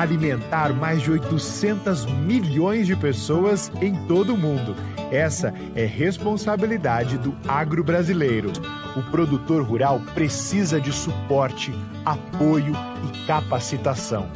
[0.00, 4.76] alimentar mais de 800 milhões de pessoas em todo o mundo.
[5.10, 8.52] Essa é responsabilidade do agro brasileiro.
[8.94, 11.72] O produtor rural precisa de suporte,
[12.04, 12.74] apoio
[13.04, 14.28] e capacitação.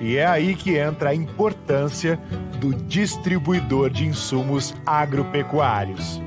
[0.00, 2.18] E é aí que entra a importância
[2.58, 6.20] do distribuidor de insumos agropecuários.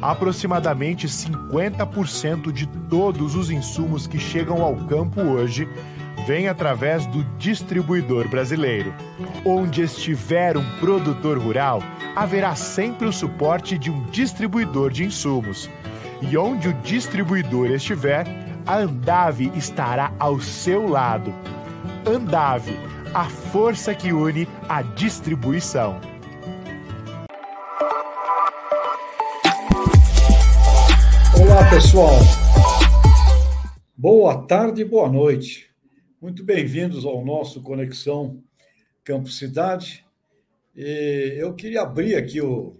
[0.00, 5.68] Aproximadamente 50% de todos os insumos que chegam ao campo hoje
[6.26, 8.94] vêm através do distribuidor brasileiro.
[9.44, 11.82] Onde estiver um produtor rural,
[12.14, 15.68] haverá sempre o suporte de um distribuidor de insumos.
[16.20, 18.26] E onde o distribuidor estiver,
[18.66, 21.34] a Andave estará ao seu lado.
[22.06, 22.78] Andave,
[23.12, 26.00] a força que une a distribuição.
[31.40, 32.14] Olá, pessoal.
[33.96, 35.71] Boa tarde, boa noite.
[36.22, 38.40] Muito bem-vindos ao nosso Conexão
[39.02, 40.06] Campo Cidade.
[40.72, 42.76] E eu queria abrir aqui o,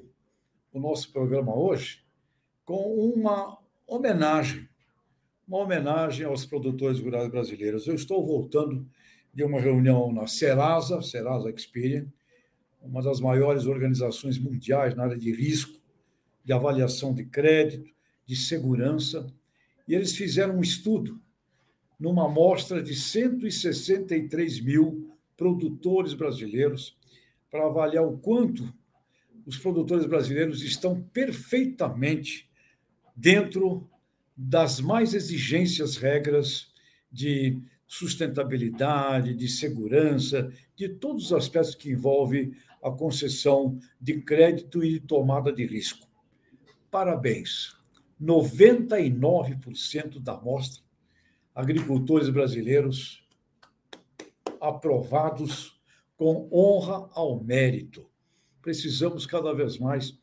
[0.73, 2.05] o nosso programa hoje
[2.65, 4.69] com uma homenagem,
[5.45, 7.89] uma homenagem aos produtores rurais brasileiros.
[7.89, 8.89] Eu estou voltando
[9.35, 12.07] de uma reunião na Serasa, Serasa Experian,
[12.81, 15.81] uma das maiores organizações mundiais na área de risco,
[16.45, 17.93] de avaliação de crédito,
[18.25, 19.27] de segurança,
[19.89, 21.21] e eles fizeram um estudo
[22.03, 26.99] numa amostra de 163 mil produtores brasileiros
[27.49, 28.75] para avaliar o quanto
[29.47, 32.51] os produtores brasileiros estão perfeitamente
[33.15, 33.89] dentro
[34.37, 36.73] das mais exigências regras
[37.11, 44.99] de sustentabilidade, de segurança, de todos os aspectos que envolvem a concessão de crédito e
[44.99, 46.09] tomada de risco.
[46.91, 47.77] Parabéns!
[48.21, 50.83] 99% da amostra,
[51.55, 53.27] agricultores brasileiros
[54.61, 55.81] aprovados
[56.17, 58.07] com honra ao mérito.
[58.61, 60.17] Precisamos cada vez mais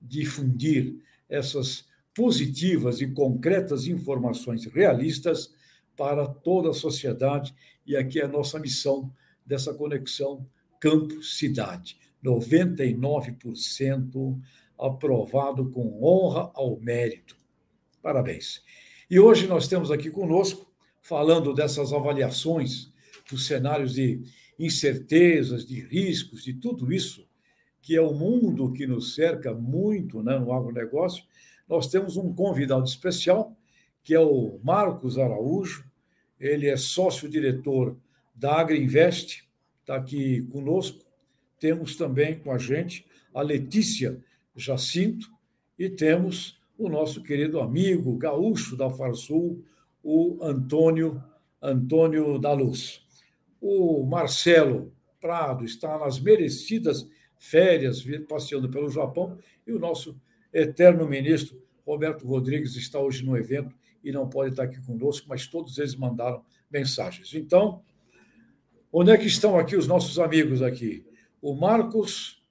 [0.00, 0.96] difundir
[1.28, 5.52] essas positivas e concretas informações realistas
[5.96, 7.54] para toda a sociedade,
[7.86, 9.12] e aqui é a nossa missão
[9.44, 10.48] dessa conexão
[10.80, 11.98] campo-cidade.
[12.24, 14.40] 99%
[14.78, 17.36] aprovado com honra ao mérito.
[18.02, 18.62] Parabéns.
[19.10, 20.66] E hoje nós temos aqui conosco,
[21.02, 22.92] falando dessas avaliações
[23.30, 24.22] dos cenários de
[24.58, 27.28] incertezas, de riscos, de tudo isso,
[27.82, 31.24] que é o mundo que nos cerca muito né, no agronegócio,
[31.68, 33.56] nós temos um convidado especial,
[34.02, 35.84] que é o Marcos Araújo.
[36.38, 37.96] Ele é sócio-diretor
[38.34, 39.44] da Agriinvest,
[39.80, 41.04] está aqui conosco.
[41.58, 44.22] Temos também com a gente a Letícia
[44.56, 45.30] Jacinto
[45.78, 49.64] e temos o nosso querido amigo gaúcho da Farsul,
[50.02, 51.22] o Antônio
[51.64, 53.02] Antônio da Luz.
[53.58, 57.08] O Marcelo Prado está nas merecidas
[57.38, 60.20] férias, passeando pelo Japão, e o nosso
[60.52, 65.46] eterno ministro Roberto Rodrigues está hoje no evento e não pode estar aqui conosco, mas
[65.46, 67.32] todos eles mandaram mensagens.
[67.34, 67.82] Então,
[68.92, 71.06] onde é que estão aqui os nossos amigos aqui?
[71.40, 72.42] O Marcos.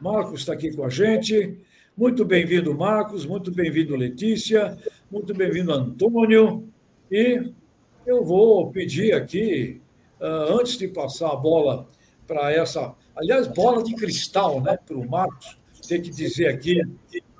[0.00, 1.60] Marcos está aqui com a gente.
[2.02, 3.24] Muito bem-vindo, Marcos.
[3.24, 4.76] Muito bem-vindo, Letícia.
[5.08, 6.68] Muito bem-vindo, Antônio.
[7.08, 7.52] E
[8.04, 9.80] eu vou pedir aqui,
[10.20, 11.86] ah, antes de passar a bola
[12.26, 16.82] para essa, aliás, bola de cristal, né, para o Marcos, tem que dizer aqui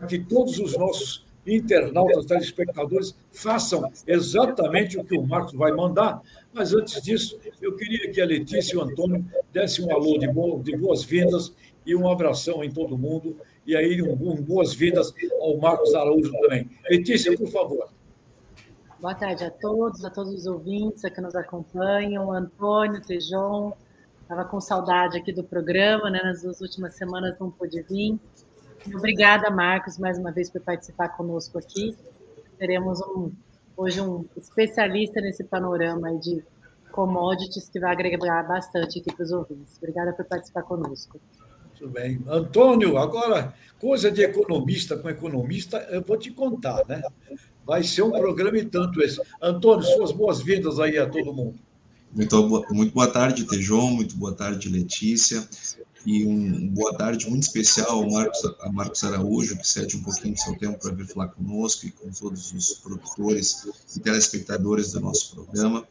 [0.06, 6.22] que todos os nossos internautas, telespectadores, façam exatamente o que o Marcos vai mandar.
[6.52, 10.16] Mas antes disso, eu queria que a Letícia e o Antônio dessem um alô
[10.62, 11.52] de boas-vindas
[11.84, 13.36] e um abração em todo mundo.
[13.66, 16.68] E aí, um, um boas-vindas ao Marcos Araújo também.
[16.90, 17.88] Letícia, por favor.
[19.00, 22.32] Boa tarde a todos, a todos os ouvintes que nos acompanham.
[22.32, 23.72] Antônio, Tejon,
[24.20, 26.20] estava com saudade aqui do programa, né?
[26.22, 28.18] Nas duas últimas semanas não pude vir.
[28.94, 31.96] Obrigada, Marcos, mais uma vez por participar conosco aqui.
[32.58, 33.30] Teremos um,
[33.76, 36.42] hoje um especialista nesse panorama de
[36.90, 39.76] commodities que vai agregar bastante aqui para os ouvintes.
[39.78, 41.20] Obrigada por participar conosco.
[41.82, 42.20] Muito bem.
[42.28, 47.02] Antônio, agora, coisa de economista com economista, eu vou te contar, né?
[47.66, 49.20] Vai ser um programa e tanto esse.
[49.42, 51.58] Antônio, suas boas-vindas aí a todo mundo.
[52.14, 55.44] Muito, muito boa tarde, Tejon, muito boa tarde, Letícia
[56.06, 60.34] e um boa tarde muito especial ao Marcos, a Marcos Araújo, que cede um pouquinho
[60.34, 65.00] do seu tempo para vir falar conosco e com todos os produtores e telespectadores do
[65.00, 65.84] nosso programa.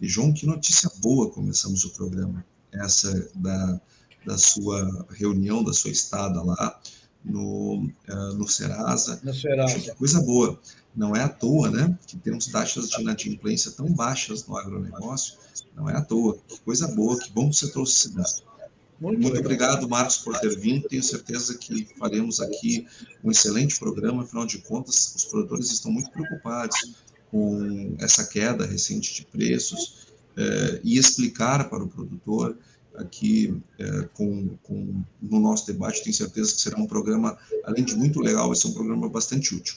[0.00, 3.80] João, que notícia boa começamos o programa, essa da,
[4.26, 6.80] da sua reunião, da sua estada lá
[7.24, 9.20] no, uh, no Serasa.
[9.22, 9.94] No Serasa.
[9.94, 10.58] Coisa boa.
[10.94, 15.38] Não é à toa, né, que temos taxas de inadimplência tão baixas no agronegócio.
[15.74, 16.36] Não é à toa.
[16.64, 18.52] Coisa boa, que bom que você trouxe esse dado.
[19.00, 20.88] Muito, Muito obrigado, Marcos, por ter vindo.
[20.88, 22.86] Tenho certeza que faremos aqui
[23.24, 24.22] um excelente programa.
[24.22, 26.94] Afinal de contas, os produtores estão muito preocupados
[27.28, 32.56] com essa queda recente de preços eh, e explicar para o produtor
[32.96, 36.02] aqui eh, com, com, no nosso debate.
[36.02, 39.54] Tenho certeza que será um programa, além de muito legal, vai ser um programa bastante
[39.54, 39.76] útil.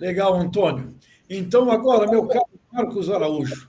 [0.00, 0.94] Legal, Antônio.
[1.28, 3.68] Então, agora, meu caro Marcos Araújo,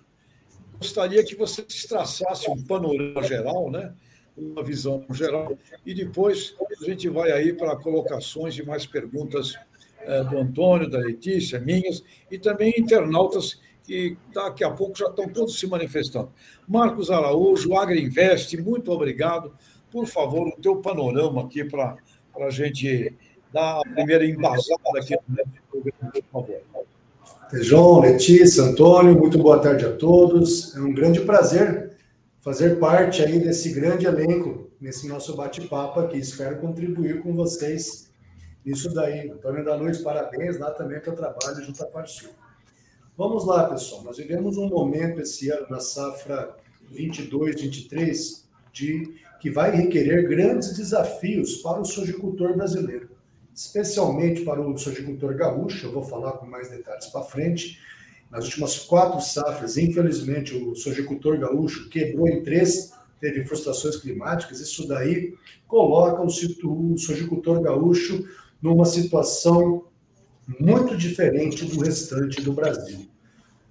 [0.78, 3.94] gostaria que você traçasse um panorama geral, né?
[4.38, 9.54] uma visão geral, e depois a gente vai aí para colocações e mais perguntas
[10.02, 13.60] é, do Antônio, da Letícia, minhas, e também internautas
[13.90, 16.30] que daqui a pouco já estão todos se manifestando.
[16.68, 19.52] Marcos Araújo, Agriinvest, muito obrigado.
[19.92, 21.98] Por favor, o teu panorama aqui para
[22.40, 23.12] a gente
[23.52, 26.62] dar a primeira embasada aqui no programa, por favor.
[27.64, 30.76] João, Letícia, Antônio, muito boa tarde a todos.
[30.76, 31.98] É um grande prazer
[32.42, 36.20] fazer parte aí desse grande elenco, nesse nosso bate-papo aqui.
[36.20, 38.12] Espero contribuir com vocês
[38.64, 39.32] nisso daí.
[39.32, 42.30] Antônio da Luz, parabéns lá também eu trabalho junto à Parsul.
[43.20, 44.02] Vamos lá, pessoal.
[44.06, 46.56] Nós vivemos um momento esse ano na safra
[46.90, 53.10] 22, 23, de que vai requerer grandes desafios para o sojicultor brasileiro,
[53.54, 55.88] especialmente para o sojicultor gaúcho.
[55.88, 57.78] Eu vou falar com mais detalhes para frente
[58.32, 64.62] nas últimas quatro safras, infelizmente, o sojicultor gaúcho quebrou em três, teve frustrações climáticas.
[64.62, 65.36] Isso daí
[65.68, 66.30] coloca o
[66.98, 68.26] sojicultor gaúcho
[68.62, 69.89] numa situação
[70.60, 73.08] muito diferente do restante do Brasil,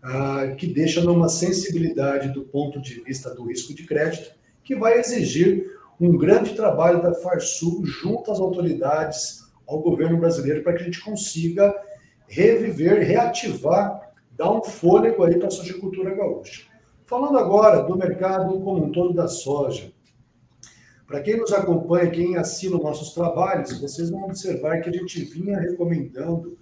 [0.02, 4.30] ah, que deixa numa sensibilidade do ponto de vista do risco de crédito,
[4.62, 10.74] que vai exigir um grande trabalho da Farsul junto às autoridades, ao governo brasileiro, para
[10.74, 11.74] que a gente consiga
[12.26, 16.62] reviver, reativar dá um fôlego aí para a sojicultura gaúcha.
[17.04, 19.92] Falando agora do mercado como um todo da soja.
[21.06, 25.58] Para quem nos acompanha, quem assina nossos trabalhos, vocês vão observar que a gente vinha
[25.58, 26.56] recomendando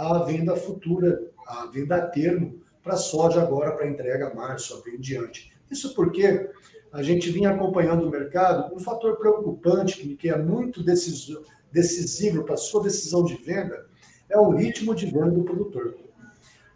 [0.00, 5.00] a venda futura, a venda a termo para soja agora para entrega março, abril em
[5.00, 5.52] diante.
[5.70, 6.48] Isso porque
[6.92, 12.58] a gente vinha acompanhando o mercado, um fator preocupante que é muito decisivo para a
[12.58, 13.86] sua decisão de venda
[14.28, 15.96] é o ritmo de venda do produtor.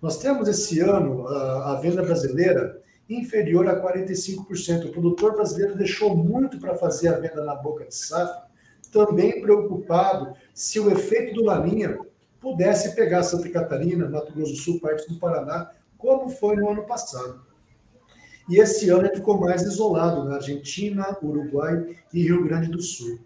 [0.03, 4.87] Nós temos esse ano a venda brasileira inferior a 45%.
[4.87, 8.45] O produtor brasileiro deixou muito para fazer a venda na boca de safra,
[8.93, 11.99] também preocupado se o efeito do Laninha
[12.45, 16.85] pudesse pegar Santa Catarina, Mato Grosso do Sul, parte do Paraná, como foi no ano
[16.85, 17.41] passado.
[18.49, 23.19] E esse ano ele ficou mais isolado na Argentina, Uruguai e Rio Grande do Sul.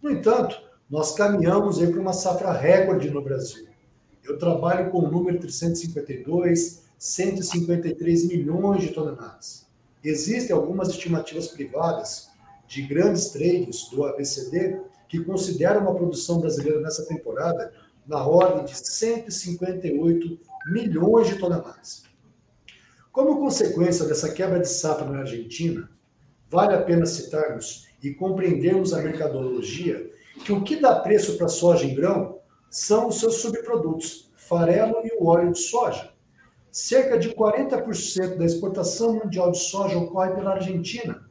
[0.00, 0.56] No entanto,
[0.88, 3.68] nós caminhamos para uma safra recorde no Brasil.
[4.24, 9.66] Eu trabalho com o número 352, 153 milhões de toneladas.
[10.02, 12.30] Existem algumas estimativas privadas
[12.66, 17.70] de grandes trades do ABCD que consideram uma produção brasileira nessa temporada
[18.06, 22.04] na ordem de 158 milhões de toneladas.
[23.10, 25.88] Como consequência dessa quebra de safra na Argentina,
[26.48, 30.10] vale a pena citarmos e compreendermos a mercadologia
[30.44, 32.38] que o que dá preço para soja em grão
[32.70, 36.10] são os seus subprodutos, farelo e o óleo de soja.
[36.70, 41.22] Cerca de 40% da exportação mundial de soja ocorre pela Argentina.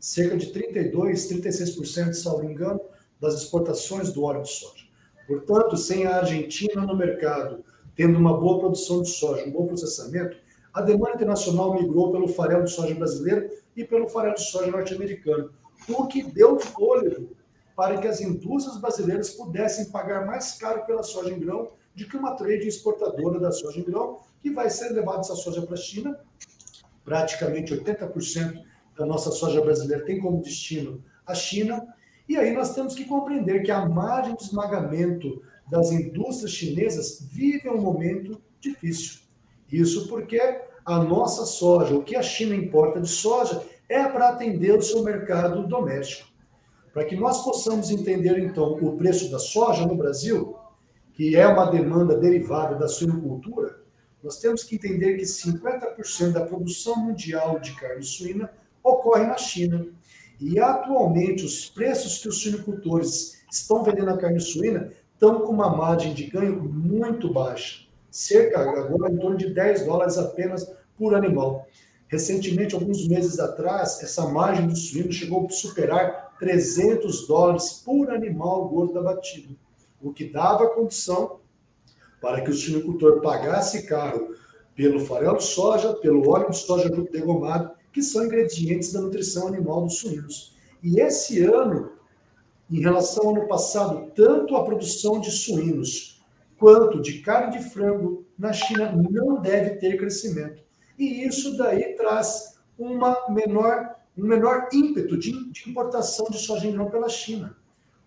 [0.00, 2.80] Cerca de 32, 36%, salvo engano,
[3.20, 4.87] das exportações do óleo de soja.
[5.28, 7.62] Portanto, sem a Argentina no mercado,
[7.94, 10.38] tendo uma boa produção de soja, um bom processamento,
[10.72, 15.50] a demanda internacional migrou pelo farelo de soja brasileiro e pelo farelo de soja norte-americano,
[15.86, 17.36] o que deu fôlego
[17.76, 22.16] para que as indústrias brasileiras pudessem pagar mais caro pela soja em grão do que
[22.16, 25.78] uma trade exportadora da soja em grão, que vai ser levada essa soja para a
[25.78, 26.18] China.
[27.04, 28.62] Praticamente 80%
[28.96, 31.86] da nossa soja brasileira tem como destino a China.
[32.28, 37.68] E aí nós temos que compreender que a margem de esmagamento das indústrias chinesas vive
[37.68, 39.20] um momento difícil.
[39.70, 40.40] Isso porque
[40.84, 45.02] a nossa soja, o que a China importa de soja, é para atender o seu
[45.02, 46.28] mercado doméstico.
[46.92, 50.56] Para que nós possamos entender, então, o preço da soja no Brasil,
[51.12, 53.78] que é uma demanda derivada da suinocultura,
[54.22, 58.50] nós temos que entender que 50% da produção mundial de carne suína
[58.82, 59.86] ocorre na China.
[60.40, 65.76] E atualmente os preços que os suinocultores estão vendendo a carne suína estão com uma
[65.76, 71.66] margem de ganho muito baixa, cerca agora em torno de 10 dólares apenas por animal.
[72.06, 78.68] Recentemente, alguns meses atrás, essa margem do suíno chegou a superar 300 dólares por animal
[78.68, 79.56] gordo abatido,
[80.00, 81.40] o que dava condição
[82.20, 84.36] para que o suinocultor pagasse caro
[84.74, 89.82] pelo farelo de soja, pelo óleo de soja degomado, que são ingredientes da nutrição animal
[89.82, 90.54] dos suínos.
[90.80, 91.90] E esse ano,
[92.70, 96.22] em relação ao ano passado, tanto a produção de suínos
[96.56, 100.62] quanto de carne de frango na China não deve ter crescimento.
[100.96, 106.88] E isso daí traz uma menor, um menor ímpeto de, de importação de soja não
[106.88, 107.56] pela China.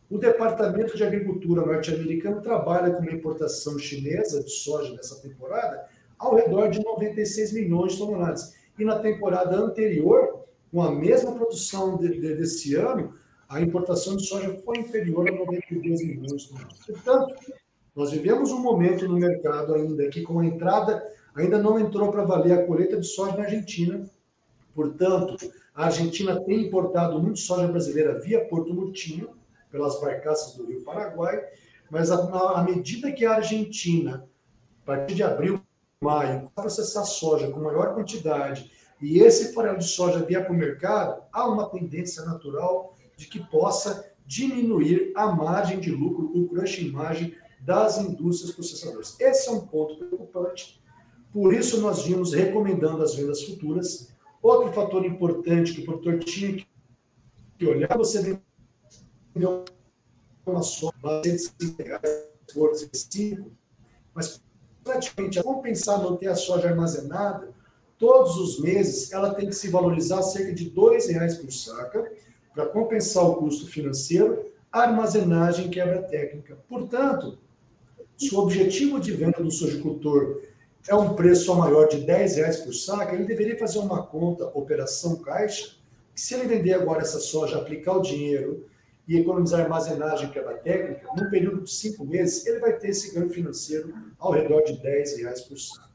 [0.09, 5.85] O Departamento de Agricultura norte-americano trabalha com uma importação chinesa de soja nessa temporada
[6.17, 8.60] ao redor de 96 milhões de toneladas.
[8.81, 13.13] E na temporada anterior, com a mesma produção de, de, desse ano,
[13.47, 16.79] a importação de soja foi inferior a 92 milhões de toneladas.
[16.87, 17.35] Portanto,
[17.95, 22.23] nós vivemos um momento no mercado ainda que, com a entrada, ainda não entrou para
[22.23, 24.09] valer a colheita de soja na Argentina.
[24.73, 25.37] Portanto,
[25.75, 29.29] a Argentina tem importado muito soja brasileira via Porto Murtinho,
[29.69, 31.39] pelas barcaças do Rio Paraguai,
[31.87, 34.27] mas à medida que a Argentina,
[34.81, 35.60] a partir de abril,
[36.01, 41.23] maio, processar soja com maior quantidade e esse farelo de soja vier para o mercado,
[41.31, 47.35] há uma tendência natural de que possa diminuir a margem de lucro, o crush margem
[47.59, 49.15] das indústrias processadoras.
[49.19, 50.81] Esse é um ponto preocupante.
[51.31, 54.11] Por isso, nós vimos recomendando as vendas futuras.
[54.41, 56.65] Outro fator importante que o produtor tinha
[57.57, 58.39] que olhar, você
[59.35, 59.65] vendeu
[60.45, 63.51] uma de 105 reais por 5,
[64.13, 64.41] mas
[64.83, 67.49] praticamente compensar manter a soja armazenada,
[67.97, 72.11] todos os meses ela tem que se valorizar cerca de R$ reais por saca
[72.53, 76.57] para compensar o custo financeiro, armazenagem quebra técnica.
[76.67, 77.37] Portanto,
[78.17, 80.41] se o objetivo de venda do sojicultor
[80.87, 85.17] é um preço maior de 10 reais por saca, ele deveria fazer uma conta, operação
[85.17, 85.75] caixa,
[86.13, 88.65] que se ele vender agora essa soja, aplicar o dinheiro
[89.07, 92.89] e economizar armazenagem, que é da técnica, num período de cinco meses, ele vai ter
[92.89, 95.89] esse ganho financeiro ao redor de 10 reais por saco.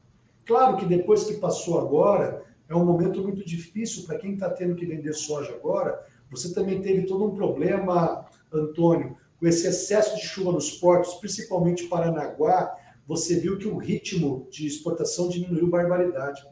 [0.45, 4.75] Claro que depois que passou agora, é um momento muito difícil para quem está tendo
[4.75, 6.03] que vender soja agora.
[6.29, 11.87] Você também teve todo um problema, Antônio, com esse excesso de chuva nos portos, principalmente
[11.87, 12.75] Paranaguá.
[13.07, 16.45] Você viu que o ritmo de exportação diminuiu barbaridade.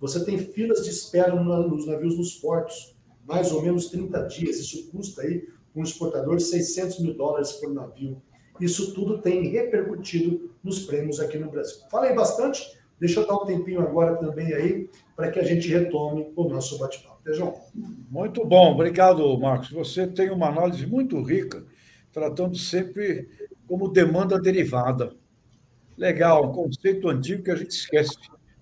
[0.00, 4.58] Você tem filas de espera nos navios nos portos, mais ou menos 30 dias.
[4.58, 8.20] Isso custa aí um exportador 600 mil dólares por navio.
[8.60, 11.78] Isso tudo tem repercutido nos prêmios aqui no Brasil.
[11.90, 16.30] Falei bastante, deixa eu dar um tempinho agora também aí para que a gente retome
[16.36, 17.20] o nosso bate-papo.
[17.32, 17.54] João?
[18.10, 19.70] Muito bom, obrigado, Marcos.
[19.70, 21.64] Você tem uma análise muito rica,
[22.12, 23.28] tratando sempre
[23.66, 25.14] como demanda derivada.
[25.96, 28.16] Legal, um conceito antigo que a gente esquece,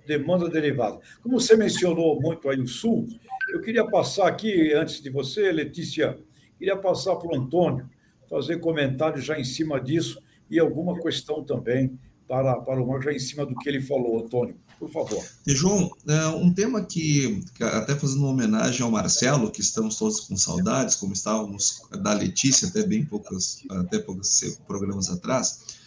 [0.07, 0.99] demanda derivada.
[1.23, 3.07] Como você mencionou muito aí o Sul,
[3.51, 6.19] eu queria passar aqui, antes de você, Letícia,
[6.59, 7.89] Queria passar para o Antônio,
[8.29, 13.13] fazer comentário já em cima disso e alguma questão também para, para o Marco, já
[13.13, 14.57] em cima do que ele falou, Antônio.
[14.79, 15.25] Por favor.
[15.47, 20.21] E, João, é, um tema que, até fazendo uma homenagem ao Marcelo, que estamos todos
[20.21, 25.79] com saudades, como estávamos da Letícia até bem poucos, até poucos programas atrás.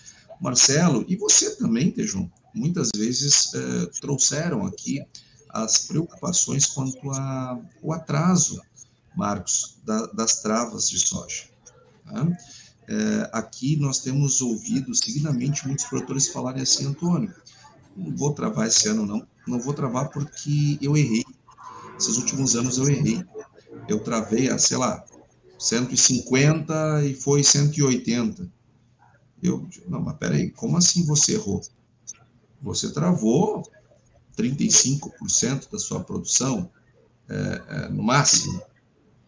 [0.41, 3.51] Marcelo, e você também, Tejão, muitas vezes
[4.01, 5.01] trouxeram aqui
[5.53, 8.61] as preocupações quanto ao atraso
[9.15, 11.43] Marcos, da, das travas de soja.
[12.05, 12.27] Tá?
[12.87, 17.33] É, aqui nós temos ouvido seguidamente muitos produtores falarem assim, Antônio,
[17.95, 21.23] não vou travar esse ano não, não vou travar porque eu errei.
[21.97, 23.23] Esses últimos anos eu errei.
[23.87, 25.05] Eu travei a, sei lá,
[25.59, 28.51] 150 e foi 180.
[29.41, 31.61] Eu, não, mas peraí, como assim você errou?
[32.61, 33.63] Você travou
[34.37, 36.69] 35% da sua produção,
[37.29, 38.61] é, é, no máximo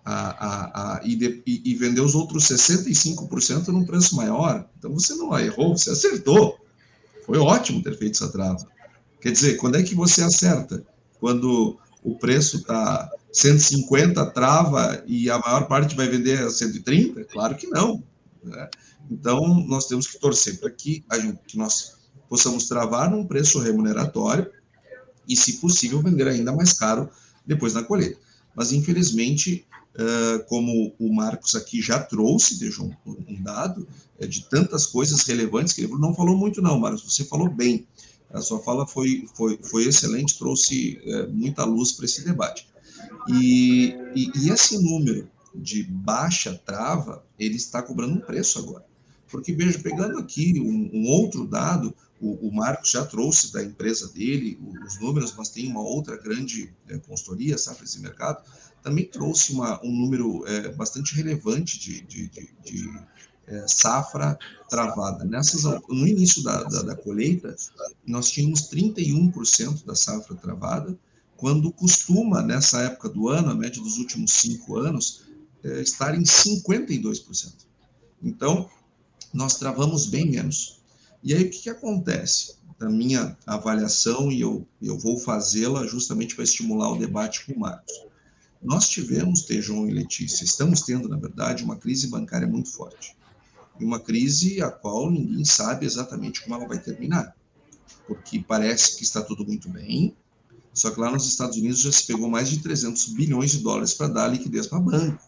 [0.05, 4.67] a, a, a, e, de, e, vender os outros 65% num preço maior.
[4.77, 6.59] Então você não errou, você acertou.
[7.25, 8.67] Foi ótimo ter feito essa trava.
[9.21, 10.85] Quer dizer, quando é que você acerta?
[11.19, 17.23] Quando o preço está 150 trava e a maior parte vai vender a 130?
[17.25, 18.03] Claro que não.
[18.43, 18.69] Né?
[19.09, 21.05] Então, nós temos que torcer para que,
[21.47, 21.95] que nós
[22.27, 24.49] possamos travar num preço remuneratório
[25.27, 27.09] e, se possível, vender ainda mais caro
[27.45, 28.19] depois da colheita.
[28.53, 33.87] Mas, infelizmente, Uh, como o Marcos aqui já trouxe, um, um dado
[34.19, 37.85] é, de tantas coisas relevantes que ele não falou muito não, Marcos, você falou bem.
[38.31, 42.67] A sua fala foi, foi, foi excelente, trouxe é, muita luz para esse debate.
[43.29, 48.83] E, e, e, esse número de baixa trava, ele está cobrando um preço agora.
[49.29, 51.93] Porque, veja, pegando aqui um, um outro dado,
[52.23, 56.73] o, o, Marcos já trouxe da empresa dele os números, mas tem uma outra grande
[56.87, 58.41] é, consultoria, Safra esse mercado,
[58.81, 62.29] também trouxe uma, um número é, bastante relevante de, de,
[62.63, 63.01] de,
[63.45, 64.39] é, safra
[64.69, 65.25] travada.
[65.25, 67.53] Nessas, no início da, da, da colheita,
[68.07, 70.97] nós tínhamos 31% da safra travada,
[71.35, 75.23] quando costuma, nessa época do ano, a média dos últimos cinco anos,
[75.61, 77.51] é, estar em 52%.
[78.21, 78.69] Então,
[79.33, 80.82] nós travamos bem menos.
[81.23, 82.55] E aí, o que, que acontece?
[82.79, 87.59] Na minha avaliação, e eu, eu vou fazê-la justamente para estimular o debate com o
[87.59, 87.93] Marcos.
[88.61, 93.15] Nós tivemos, Tejon e Letícia, estamos tendo, na verdade, uma crise bancária muito forte
[93.79, 97.35] e uma crise a qual ninguém sabe exatamente como ela vai terminar.
[98.05, 100.15] Porque parece que está tudo muito bem,
[100.73, 103.93] só que lá nos Estados Unidos já se pegou mais de 300 bilhões de dólares
[103.93, 105.23] para dar liquidez para banco.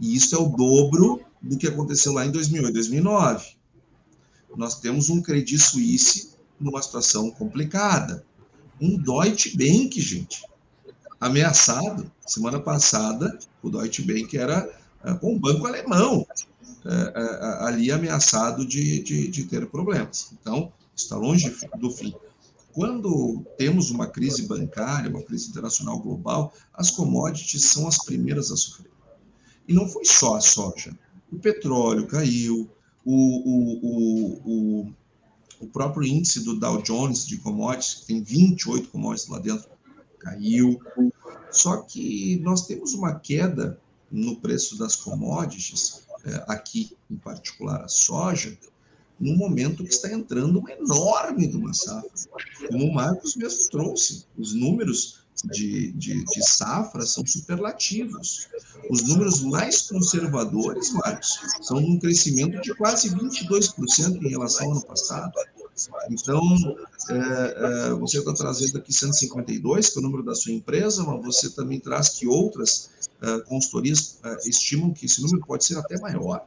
[0.00, 3.56] E isso é o dobro do que aconteceu lá em 2008, 2009.
[4.56, 8.24] Nós temos um Credit Suisse numa situação complicada.
[8.80, 10.44] Um Deutsche Bank, gente,
[11.20, 12.10] ameaçado.
[12.26, 14.68] Semana passada, o Deutsche Bank era
[15.20, 16.26] com um banco alemão
[16.84, 20.32] é, ali ameaçado de, de, de, ter problemas.
[20.40, 22.14] Então, está longe do fim.
[22.72, 28.56] Quando temos uma crise bancária, uma crise internacional global, as commodities são as primeiras a
[28.56, 28.90] sofrer.
[29.66, 30.96] E não foi só a soja.
[31.32, 32.68] O petróleo caiu,
[33.04, 34.94] o, o, o,
[35.60, 39.68] o, próprio índice do Dow Jones de commodities, que tem 28 commodities lá dentro,
[40.18, 40.80] caiu.
[41.50, 43.78] Só que nós temos uma queda
[44.10, 48.56] no preço das commodities é, aqui em particular a soja,
[49.20, 52.10] no momento que está entrando uma enorme de uma safra.
[52.68, 58.48] Como o Marcos mesmo trouxe, os números de, de, de safra são superlativos.
[58.90, 64.86] Os números mais conservadores, Marcos, são um crescimento de quase 22% em relação ao ano
[64.86, 65.32] passado.
[66.08, 66.40] Então,
[67.10, 71.24] é, é, você está trazendo aqui 152, que é o número da sua empresa, mas
[71.24, 75.98] você também traz que outras é, consultorias é, estimam que esse número pode ser até
[75.98, 76.46] maior.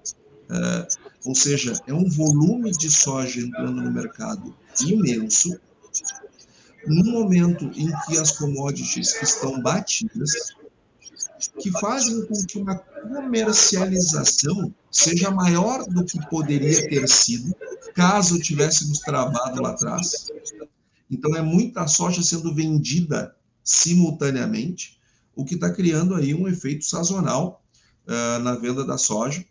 [0.50, 0.88] É,
[1.26, 5.60] ou seja, é um volume de soja entrando no mercado imenso,
[6.88, 10.56] no momento em que as commodities estão batidas,
[11.60, 17.56] que fazem com que uma comercialização seja maior do que poderia ter sido
[17.94, 20.28] caso tivéssemos travado lá atrás.
[21.10, 25.00] Então, é muita soja sendo vendida simultaneamente,
[25.36, 27.64] o que está criando aí um efeito sazonal
[28.08, 29.46] uh, na venda da soja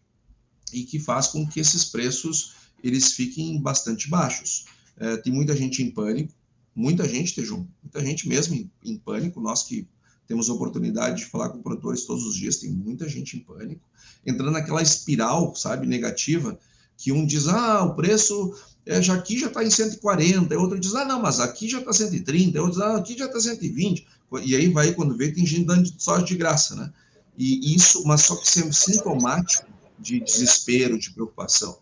[0.72, 4.66] e que faz com que esses preços eles fiquem bastante baixos.
[4.96, 6.32] Uh, tem muita gente em pânico,
[6.76, 9.88] muita gente, Tejum, muita gente mesmo em, em pânico, nós que
[10.28, 13.88] temos oportunidade de falar com produtores todos os dias, tem muita gente em pânico,
[14.24, 16.58] entrando naquela espiral, sabe, negativa,
[16.98, 20.78] que um diz, ah, o preço é, já aqui já está em 140, e outro
[20.78, 23.40] diz, ah, não, mas aqui já está 130, e outro diz, ah, aqui já está
[23.40, 24.06] 120,
[24.42, 26.92] e aí vai, quando vê, tem gente dando soja de graça, né?
[27.38, 29.66] E isso, mas só que sempre sintomático
[29.98, 31.78] de desespero, de preocupação.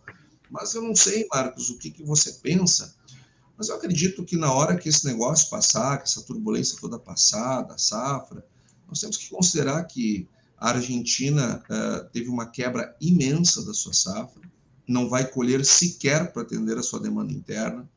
[0.50, 2.94] Mas eu não sei, Marcos, o que, que você pensa,
[3.56, 7.62] mas eu acredito que na hora que esse negócio passar, que essa turbulência toda passar,
[7.62, 8.44] da safra,
[8.88, 14.42] nós temos que considerar que a Argentina uh, teve uma quebra imensa da sua safra,
[14.86, 17.88] não vai colher sequer para atender a sua demanda interna.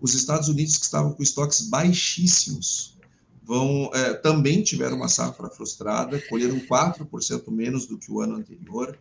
[0.00, 2.96] Os Estados Unidos, que estavam com estoques baixíssimos,
[3.42, 8.98] vão é, também tiveram uma safra frustrada, colheram 4% menos do que o ano anterior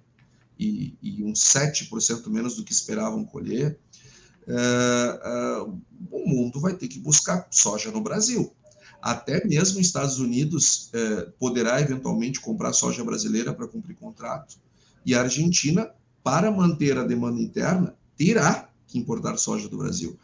[0.57, 3.79] e, e uns 7% menos do que esperavam colher.
[4.47, 5.61] É, é,
[6.11, 8.53] o mundo vai ter que buscar soja no Brasil.
[9.01, 14.57] Até mesmo os Estados Unidos é, poderá eventualmente comprar soja brasileira para cumprir contrato.
[15.05, 15.91] E a Argentina
[16.25, 20.17] para manter a demanda interna, terá que importar soja do Brasil.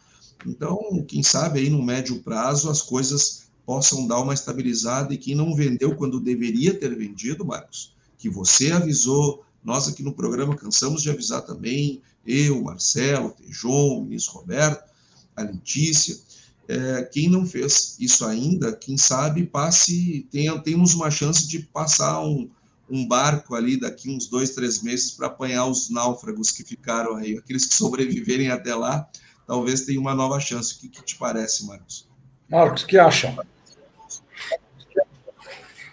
[0.44, 5.36] Então, quem sabe aí no médio prazo as coisas possam dar uma estabilizada e quem
[5.36, 11.02] não vendeu quando deveria ter vendido, Marcos, que você avisou, nós aqui no programa cansamos
[11.02, 14.90] de avisar também, eu, Marcelo, Tejon, o ministro Roberto,
[15.36, 16.16] a Letícia,
[16.68, 22.22] é, quem não fez isso ainda, quem sabe passe, tenha, temos uma chance de passar
[22.22, 22.48] um,
[22.88, 27.36] um barco ali daqui uns dois, três meses para apanhar os náufragos que ficaram aí.
[27.36, 29.08] Aqueles que sobreviverem até lá,
[29.46, 30.74] talvez tenham uma nova chance.
[30.74, 32.08] O que, que te parece, Marcos?
[32.48, 33.34] Marcos, que acha?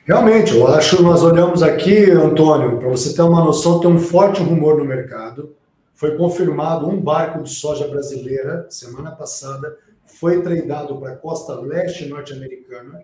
[0.06, 4.42] Realmente, eu acho, nós olhamos aqui, Antônio, para você ter uma noção, tem um forte
[4.42, 5.56] rumor no mercado.
[5.94, 12.06] Foi confirmado um barco de soja brasileira, semana passada, foi treinado para a costa leste
[12.08, 13.02] norte-americana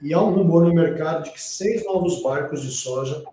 [0.00, 3.24] e há um rumor no mercado de que seis novos barcos de soja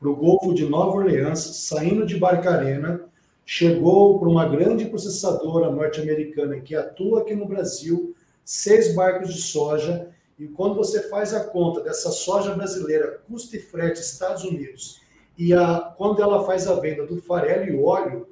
[0.00, 3.02] para o Golfo de Nova Orleans, saindo de Barcarena,
[3.44, 10.08] chegou para uma grande processadora norte-americana que atua aqui no Brasil, seis barcos de soja,
[10.38, 15.00] e quando você faz a conta dessa soja brasileira, custo e frete Estados Unidos,
[15.36, 18.28] e a, quando ela faz a venda do farelo e óleo,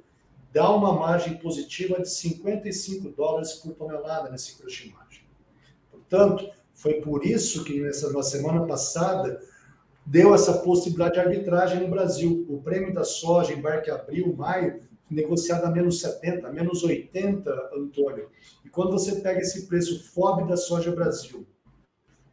[0.53, 5.21] dá uma margem positiva de 55 dólares por tonelada nesse margin.
[5.91, 9.41] Portanto, foi por isso que nessa, na semana passada
[10.05, 12.45] deu essa possibilidade de arbitragem no Brasil.
[12.47, 18.29] O prêmio da soja embarque abril, maio, negociado a menos 70, a menos 80, Antônio.
[18.63, 21.45] E quando você pega esse preço FOB da soja Brasil,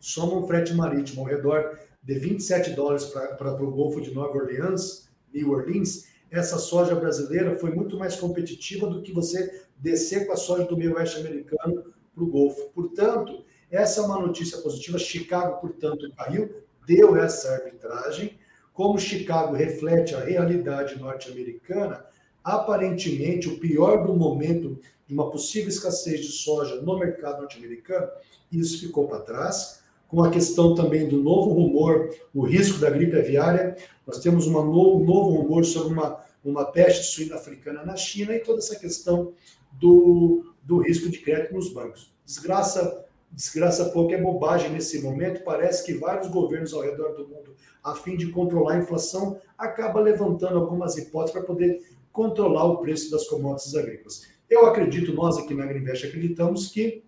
[0.03, 5.09] soma um frete marítimo ao redor de 27 dólares para o Golfo de Nova Orleans,
[5.33, 10.37] New Orleans, essa soja brasileira foi muito mais competitiva do que você descer com a
[10.37, 12.69] soja do meio oeste americano para o Golfo.
[12.71, 14.99] Portanto, essa é uma notícia positiva.
[14.99, 16.53] Chicago, portanto, caiu,
[16.85, 18.41] deu essa arbitragem.
[18.73, 22.05] Como Chicago reflete a realidade norte-americana,
[22.43, 28.09] aparentemente o pior do momento de uma possível escassez de soja no mercado norte-americano,
[28.51, 29.82] isso ficou para trás
[30.13, 33.75] com a questão também do novo rumor, o risco da gripe aviária.
[34.07, 38.59] Nós temos um novo rumor sobre uma, uma peste suína africana na China e toda
[38.59, 39.33] essa questão
[39.73, 42.13] do, do risco de crédito nos bancos.
[42.27, 45.43] Desgraça, desgraça pouco é bobagem nesse momento.
[45.45, 49.99] Parece que vários governos ao redor do mundo, a fim de controlar a inflação, acaba
[49.99, 51.81] levantando algumas hipóteses para poder
[52.13, 54.29] controlar o preço das commodities agrícolas.
[54.51, 57.03] Eu acredito, nós aqui na Agriinvest acreditamos que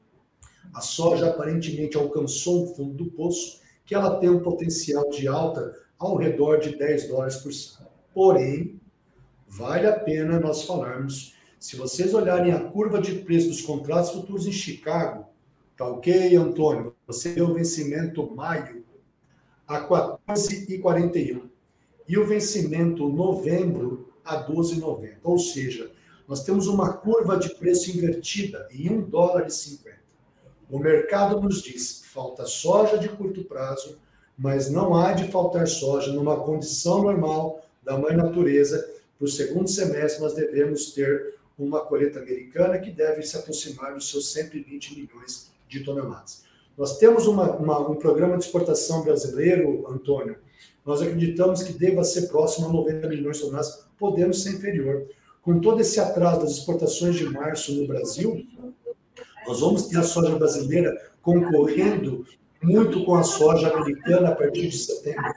[0.75, 5.75] a soja aparentemente alcançou o fundo do poço, que ela tem um potencial de alta
[5.99, 7.93] ao redor de 10 dólares por saco.
[8.13, 8.81] Porém,
[9.47, 14.47] vale a pena nós falarmos, se vocês olharem a curva de preço dos contratos futuros
[14.47, 15.27] em Chicago,
[15.77, 16.95] tá ok, Antônio?
[17.07, 18.85] Você deu o vencimento maio
[19.67, 21.43] a 14,41
[22.09, 25.17] e o vencimento novembro a 12,90.
[25.23, 25.91] Ou seja,
[26.27, 30.04] nós temos uma curva de preço invertida em 1 dólar e 50.
[30.71, 33.99] O mercado nos diz falta soja de curto prazo,
[34.37, 38.91] mas não há de faltar soja numa condição normal da mãe natureza.
[39.19, 44.11] Para o segundo semestre, nós devemos ter uma colheita americana que deve se aproximar dos
[44.11, 46.45] seus 120 milhões de toneladas.
[46.77, 50.37] Nós temos uma, uma, um programa de exportação brasileiro, Antônio.
[50.85, 55.07] Nós acreditamos que deva ser próximo a 90 milhões de toneladas, podendo ser inferior.
[55.41, 58.45] Com todo esse atraso das exportações de março no Brasil,
[59.47, 62.25] nós vamos ter a soja brasileira concorrendo
[62.63, 65.35] muito com a soja americana a partir de setembro.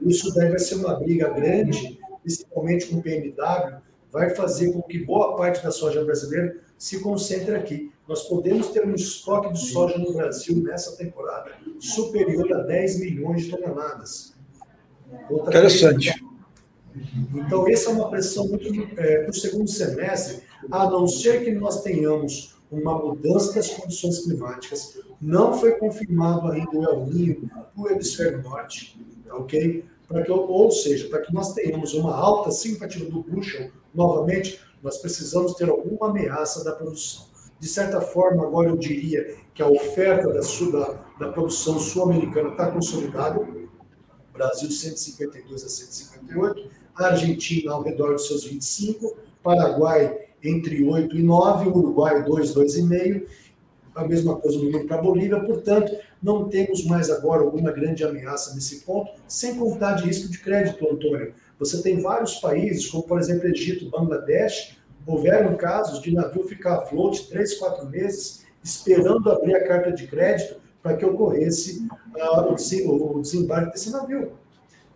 [0.00, 5.36] Isso deve ser uma briga grande, principalmente com o PMW, vai fazer com que boa
[5.36, 7.92] parte da soja brasileira se concentre aqui.
[8.06, 13.44] Nós podemos ter um estoque de soja no Brasil nessa temporada superior a 10 milhões
[13.44, 14.34] de toneladas.
[15.30, 16.14] Outra Interessante.
[17.34, 21.50] Então, essa é uma pressão muito é, para o segundo semestre, a não ser que
[21.50, 24.98] nós tenhamos uma mudança das condições climáticas.
[25.20, 29.84] Não foi confirmado ainda o El Niño no hemisfério norte, tá ok?
[30.06, 34.98] Para que, ou seja, para que nós tenhamos uma alta significativa do bushel, novamente, nós
[34.98, 37.26] precisamos ter alguma ameaça da produção.
[37.58, 42.70] De certa forma, agora eu diria que a oferta da, da, da produção sul-americana está
[42.70, 43.40] consolidada.
[44.32, 51.22] Brasil 152 a 158, a Argentina ao redor dos seus 25, Paraguai entre 8 e
[51.22, 53.22] 9, o Uruguai 2, 2,5,
[53.94, 58.04] a mesma coisa no número para a Bolívia, portanto, não temos mais agora alguma grande
[58.04, 61.32] ameaça nesse ponto, sem contar de risco de crédito, Antônio.
[61.58, 64.76] Você tem vários países, como por exemplo Egito, Bangladesh,
[65.06, 70.06] houveram casos de navio ficar à flote três, quatro meses, esperando abrir a carta de
[70.06, 74.32] crédito para que ocorresse uh, o desembarque desse navio.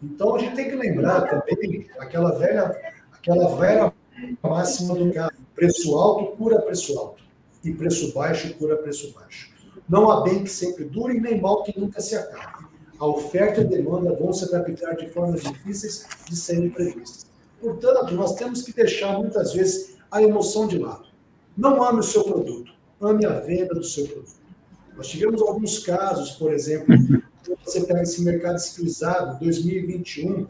[0.02, 2.74] Então a gente tem que lembrar também aquela velha,
[3.12, 3.92] aquela velha
[4.42, 5.27] máxima do mercado.
[5.58, 7.24] Preço alto cura preço alto.
[7.64, 9.50] E preço baixo cura preço baixo.
[9.88, 12.66] Não há bem que sempre dure, nem mal que nunca se acabe.
[12.96, 17.26] A oferta e a demanda vão se adaptar de formas difíceis de serem previstas.
[17.60, 21.08] Portanto, nós temos que deixar muitas vezes a emoção de lado.
[21.56, 24.38] Não ame o seu produto, ame a venda do seu produto.
[24.96, 26.94] Nós tivemos alguns casos, por exemplo,
[27.64, 30.46] você pega esse mercado escrisado, 2021,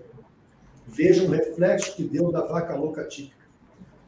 [0.86, 3.37] veja um reflexo que deu da vaca louca típica.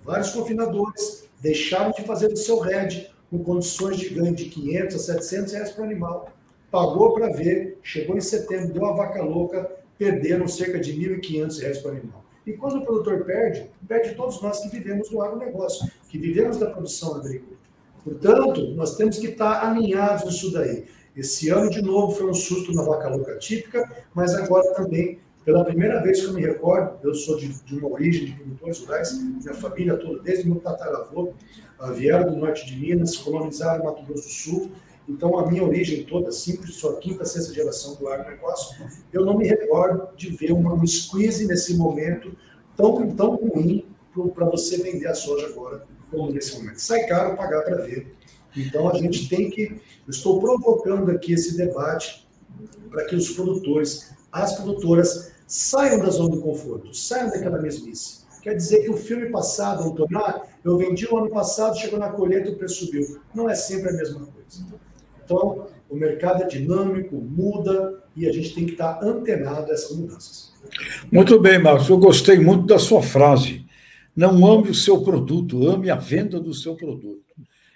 [0.04, 4.98] Vários confinadores deixaram de fazer o seu RED com condições de ganho de 500 a
[4.98, 6.32] 700 reais para o animal.
[6.70, 11.78] Pagou para ver, chegou em setembro, deu a vaca louca, perderam cerca de 1.500 reais
[11.78, 12.24] para o animal.
[12.46, 16.70] E quando o produtor perde, perde todos nós que vivemos do agronegócio, que vivemos da
[16.70, 17.56] produção agrícola.
[18.02, 20.86] Portanto, nós temos que estar alinhados nisso daí.
[21.14, 25.64] Esse ano, de novo, foi um susto na vaca louca típica, mas agora também pela
[25.64, 29.12] primeira vez que eu me recordo, eu sou de, de uma origem de produtores rurais,
[29.22, 31.32] minha família toda, desde meu tataravô,
[31.94, 34.70] vieram do norte de Minas, colonizaram Mato Grosso do Sul,
[35.08, 39.36] Então, a minha origem toda, simples, sou a quinta, sexta geração do agronegócio, eu não
[39.36, 42.36] me recordo de ver uma, um squeeze nesse momento
[42.76, 43.86] tão, tão ruim
[44.34, 46.78] para você vender a soja agora, como nesse momento.
[46.78, 48.14] Sai caro pagar para ver.
[48.56, 49.80] Então, a gente tem que.
[50.06, 52.28] Eu estou provocando aqui esse debate
[52.90, 58.20] para que os produtores, as produtoras, saiam da zona do conforto, saiam daquela mesmice.
[58.42, 62.08] Quer dizer que o filme passado, Antônio, ah, eu vendi o ano passado, chegou na
[62.08, 63.20] colheita, o preço subiu.
[63.34, 64.66] Não é sempre a mesma coisa.
[65.24, 69.96] Então, o mercado é dinâmico, muda e a gente tem que estar antenado a essas
[69.96, 70.52] mudanças.
[71.10, 71.88] Muito bem, Marcos.
[71.88, 73.66] Eu gostei muito da sua frase.
[74.16, 77.29] Não ame o seu produto, ame a venda do seu produto.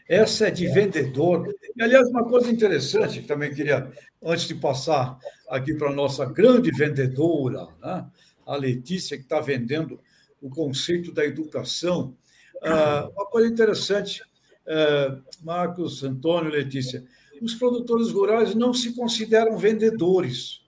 [0.08, 1.54] Essa é de vendedor.
[1.76, 3.90] E, aliás, uma coisa interessante que também queria,
[4.22, 8.06] antes de passar aqui para a nossa grande vendedora, né?
[8.46, 9.98] a Letícia, que está vendendo
[10.40, 12.14] o conceito da educação.
[12.56, 17.04] Uh, uma coisa interessante, uh, Marcos, Antônio, Letícia,
[17.40, 20.60] os produtores rurais não se consideram vendedores.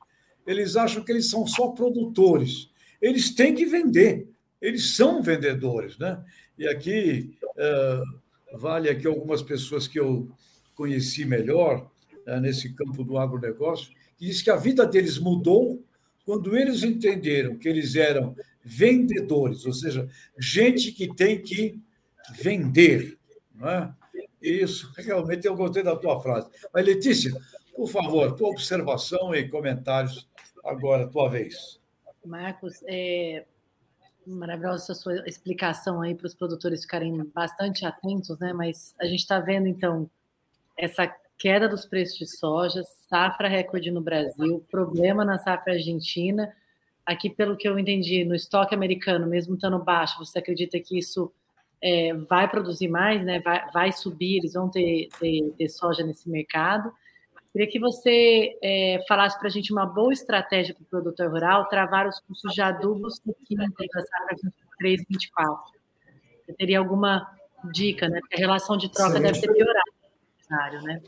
[0.47, 2.71] Eles acham que eles são só produtores.
[3.01, 4.29] Eles têm que vender.
[4.61, 6.23] Eles são vendedores, né?
[6.59, 8.21] E aqui uh,
[8.55, 10.31] vale aqui algumas pessoas que eu
[10.75, 11.91] conheci melhor
[12.41, 15.83] nesse campo do agronegócio, que diz que a vida deles mudou
[16.25, 21.81] quando eles entenderam que eles eram vendedores, ou seja, gente que tem que
[22.41, 23.17] vender.
[23.55, 23.95] Não é?
[24.43, 26.51] Isso, realmente eu gostei da tua frase.
[26.73, 27.33] Mas, Letícia,
[27.75, 30.29] por favor, tua observação e comentários
[30.65, 31.81] agora, tua vez.
[32.25, 33.45] Marcos, é
[34.27, 38.53] maravilhosa sua explicação aí para os produtores ficarem bastante atentos, né?
[38.53, 40.11] Mas a gente está vendo, então,
[40.77, 41.07] essa
[41.39, 46.53] queda dos preços de soja, safra recorde no Brasil, problema na safra argentina,
[47.07, 51.33] Aqui, pelo que eu entendi, no estoque americano, mesmo estando baixo, você acredita que isso
[51.81, 53.39] é, vai produzir mais, né?
[53.39, 56.93] vai, vai subir, eles vão ter, ter, ter, soja nesse mercado.
[57.57, 61.67] Queria que você é, falasse para a gente uma boa estratégia para o produtor rural
[61.71, 64.37] travar os custos de adubos e químicos da safra
[64.79, 65.73] 23 e 24.
[66.45, 67.27] Você teria alguma
[67.73, 68.21] dica, né?
[68.21, 71.01] Porque a relação de troca Sim, deve ter piorado, né?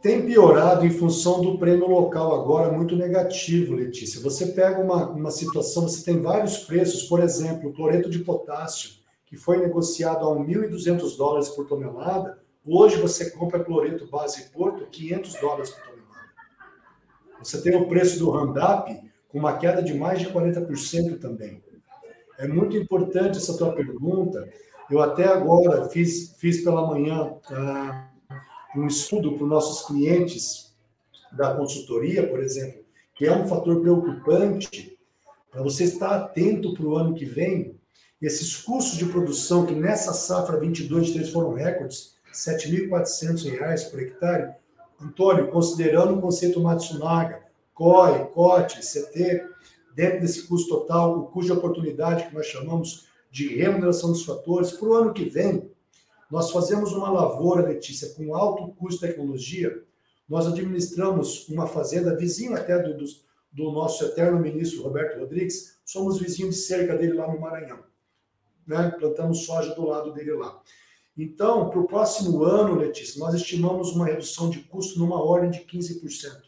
[0.00, 4.20] tem piorado em função do prêmio local agora muito negativo, Letícia.
[4.22, 8.94] Você pega uma, uma situação, você tem vários preços, por exemplo, o cloreto de potássio,
[9.24, 15.34] que foi negociado a 1.200 dólares por tonelada, hoje você compra cloreto base Porto 500
[15.40, 16.02] dólares por tonelada.
[17.38, 21.62] Você tem o preço do Roundup com uma queda de mais de 40% também.
[22.38, 24.48] É muito importante essa tua pergunta.
[24.90, 27.34] Eu até agora fiz, fiz pela manhã...
[27.50, 28.08] Ah,
[28.74, 30.74] um estudo para os nossos clientes
[31.30, 32.82] da consultoria, por exemplo,
[33.14, 34.98] que é um fator preocupante
[35.50, 37.78] para você estar atento para o ano que vem,
[38.20, 44.54] esses custos de produção que nessa safra 22, 23 foram recordes, R$ 7.400 por hectare.
[45.00, 47.42] Antônio, considerando o conceito Matsunaga,
[47.74, 49.44] COI, COT, CT,
[49.94, 54.72] dentro desse custo total, o custo de oportunidade que nós chamamos de remuneração dos fatores,
[54.72, 55.70] para o ano que vem,
[56.30, 59.82] nós fazemos uma lavoura, Letícia, com alto custo de tecnologia.
[60.28, 63.04] Nós administramos uma fazenda vizinho até do, do,
[63.52, 65.78] do nosso eterno ministro Roberto Rodrigues.
[65.84, 67.80] Somos vizinhos de cerca dele lá no Maranhão.
[68.66, 68.90] Né?
[68.98, 70.58] Plantamos soja do lado dele lá.
[71.16, 75.60] Então, para o próximo ano, Letícia, nós estimamos uma redução de custo numa ordem de
[75.60, 76.40] 15%.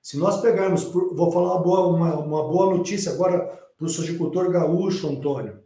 [0.00, 3.40] Se nós pegarmos, vou falar uma boa, uma, uma boa notícia agora
[3.76, 5.62] para o sojicultor gaúcho, Antônio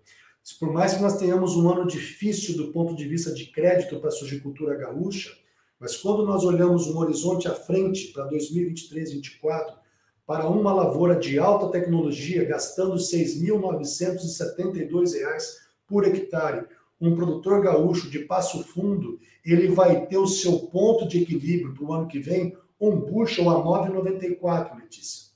[0.55, 4.09] por mais que nós tenhamos um ano difícil do ponto de vista de crédito para
[4.09, 5.37] a sojicultura gaúcha,
[5.79, 9.77] mas quando nós olhamos um horizonte à frente para 2023, 2024,
[10.25, 16.67] para uma lavoura de alta tecnologia, gastando R$ 6.972 por hectare,
[17.01, 21.85] um produtor gaúcho de Passo Fundo, ele vai ter o seu ponto de equilíbrio para
[21.85, 25.27] o ano que vem, um bushel a 9,94, Letícia.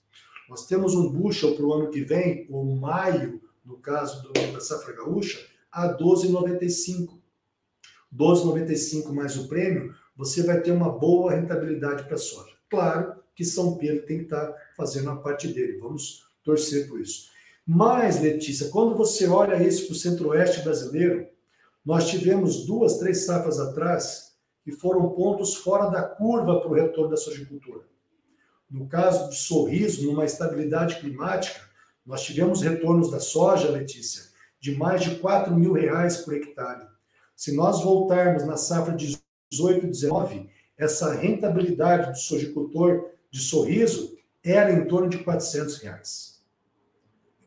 [0.48, 4.60] Nós temos um bushel para o ano que vem, o maio, no caso do, da
[4.60, 5.38] safra gaúcha,
[5.70, 7.20] a 12,95.
[8.12, 12.52] 12,95 mais o prêmio, você vai ter uma boa rentabilidade para a soja.
[12.68, 15.78] Claro que São Pedro tem que estar tá fazendo a parte dele.
[15.78, 17.30] Vamos torcer por isso.
[17.64, 21.28] Mas, Letícia, quando você olha isso para o centro-oeste brasileiro,
[21.90, 27.10] nós tivemos duas, três safras atrás que foram pontos fora da curva para o retorno
[27.10, 27.84] da sojicultura.
[28.70, 31.60] No caso de Sorriso, numa estabilidade climática,
[32.06, 34.22] nós tivemos retornos da soja, Letícia,
[34.60, 36.86] de mais de 4 mil reais por hectare.
[37.34, 40.48] Se nós voltarmos na safra 18 19,
[40.78, 46.40] essa rentabilidade do sojicultor de sorriso era em torno de 400 reais.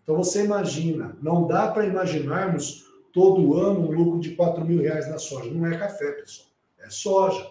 [0.03, 5.07] Então você imagina, não dá para imaginarmos todo ano um lucro de 4 mil reais
[5.07, 5.49] na soja.
[5.51, 6.49] Não é café, pessoal.
[6.79, 7.49] É soja.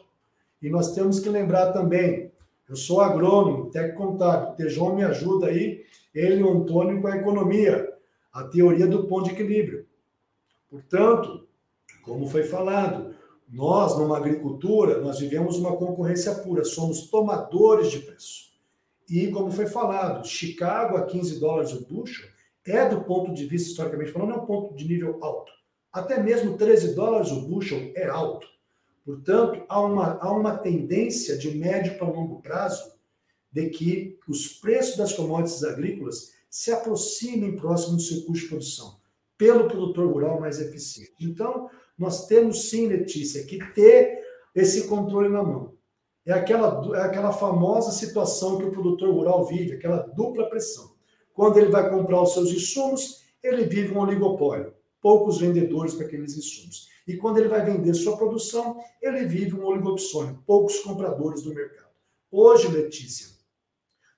[0.61, 2.31] E nós temos que lembrar também,
[2.69, 7.07] eu sou agrônomo, técnico contábil, o Tejon me ajuda aí, ele e o Antônio com
[7.07, 7.93] a economia,
[8.33, 9.87] a teoria do ponto de equilíbrio.
[10.69, 11.47] Portanto,
[12.03, 13.15] como foi falado,
[13.49, 18.53] nós, numa agricultura, nós vivemos uma concorrência pura, somos tomadores de preço.
[19.09, 22.33] E, como foi falado, Chicago a 15 dólares o bushel
[22.67, 25.53] é, do ponto de vista, historicamente falando, é um ponto de nível alto.
[25.93, 28.47] Até mesmo 13 dólares o bushel é alto.
[29.05, 32.93] Portanto, há uma, há uma tendência de médio para longo prazo
[33.51, 39.01] de que os preços das commodities agrícolas se aproximem próximo do seu custo de produção,
[39.37, 41.15] pelo produtor rural mais eficiente.
[41.21, 44.23] Então, nós temos sim, Letícia, que ter
[44.55, 45.75] esse controle na mão.
[46.25, 50.92] É aquela, é aquela famosa situação que o produtor rural vive, aquela dupla pressão.
[51.35, 56.37] Quando ele vai comprar os seus insumos, ele vive um oligopólio, poucos vendedores para aqueles
[56.37, 56.89] insumos.
[57.07, 61.91] E quando ele vai vender sua produção, ele vive um oligopsônio, poucos compradores do mercado.
[62.31, 63.29] Hoje, Letícia,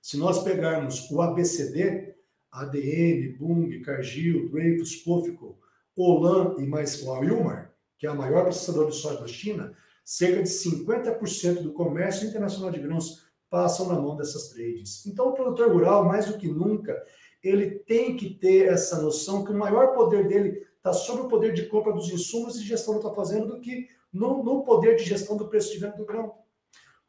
[0.01, 2.15] se nós pegarmos o ABCD,
[2.51, 5.57] ADM, Bung, Cargill, Dreyfus, Cofico,
[5.97, 9.73] Olan e mais o Wilmar, que é a maior processadora de soja da China,
[10.03, 13.24] cerca de 50% do comércio internacional de grãos
[13.55, 15.05] passam na mão dessas trades.
[15.05, 17.01] Então, o produtor rural, mais do que nunca,
[17.41, 21.53] ele tem que ter essa noção que o maior poder dele está sobre o poder
[21.53, 25.05] de compra dos insumos e gestão que está fazendo do que no, no, poder de
[25.05, 26.33] gestão do preço de venda do grão.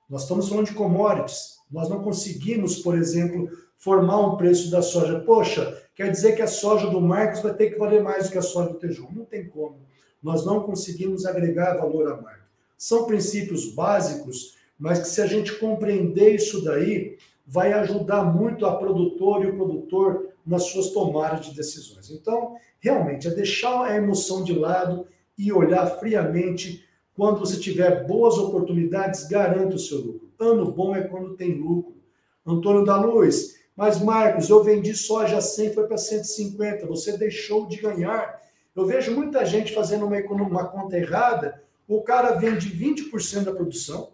[0.08, 1.56] Nós estamos falando de commodities.
[1.68, 5.18] Nós não conseguimos, por exemplo, formar um preço da soja.
[5.18, 8.38] Poxa, quer dizer que a soja do Marcos vai ter que valer mais do que
[8.38, 9.10] a soja do Tejão.
[9.10, 9.80] Não tem como.
[10.22, 12.46] Nós não conseguimos agregar valor à marca.
[12.78, 18.76] São princípios básicos, mas que se a gente compreender isso daí, vai ajudar muito a
[18.76, 22.10] produtora e o produtor nas suas tomadas de decisões.
[22.10, 25.06] Então, realmente, é deixar a emoção de lado
[25.38, 26.84] e olhar friamente.
[27.14, 30.30] Quando você tiver boas oportunidades, garanta o seu lucro.
[30.38, 31.96] Ano bom é quando tem lucro.
[32.44, 37.78] Antônio da Luz, mas Marcos, eu vendi soja 100, foi para 150, você deixou de
[37.78, 38.40] ganhar.
[38.74, 44.10] Eu vejo muita gente fazendo uma, uma conta errada, o cara vende 20% da produção,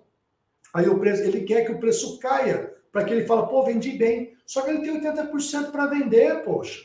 [0.72, 3.92] aí o preço, ele quer que o preço caia, para que ele fale, pô, vendi
[3.92, 4.34] bem.
[4.46, 6.80] Só que ele tem 80% para vender, poxa.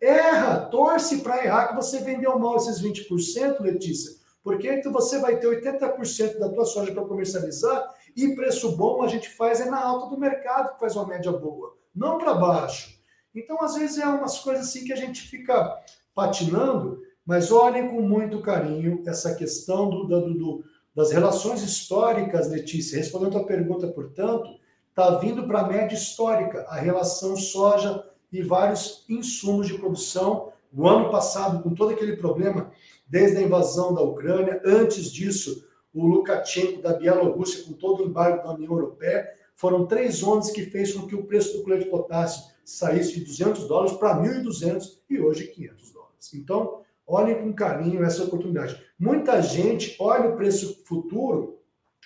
[0.00, 4.12] Erra, torce para errar que você vendeu mal esses 20%, Letícia,
[4.42, 9.08] porque então você vai ter 80% da tua soja para comercializar e preço bom a
[9.08, 12.98] gente faz é na alta do mercado que faz uma média boa, não para baixo.
[13.34, 15.78] Então, às vezes, é umas coisas assim que a gente fica
[16.14, 22.98] patinando, mas olhem com muito carinho essa questão do, do, do das relações históricas, Letícia.
[22.98, 24.50] Respondendo a pergunta, portanto,
[24.88, 30.52] está vindo para a média histórica a relação soja e vários insumos de produção.
[30.72, 32.70] O ano passado, com todo aquele problema,
[33.06, 38.44] desde a invasão da Ucrânia, antes disso, o Lukashenko da Bielorrússia, com todo o embargo
[38.44, 41.90] da União Europeia, foram três ondas que fez com que o preço do cloreto de
[41.90, 46.34] potássio saísse de 200 dólares para 1.200 e hoje 500 dólares.
[46.34, 48.80] Então, olhem com carinho essa oportunidade.
[48.98, 51.60] Muita gente olha o preço futuro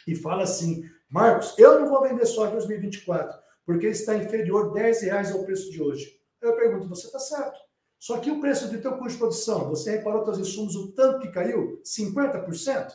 [0.06, 5.02] e fala assim, Marcos, eu não vou vender só em 2024, porque está inferior 10
[5.02, 6.18] reais ao preço de hoje.
[6.40, 7.58] Eu pergunto, você está certo.
[7.98, 11.20] Só que o preço do teu custo de produção, você reparou os insumos, o tanto
[11.20, 11.80] que caiu?
[11.84, 12.92] 50%?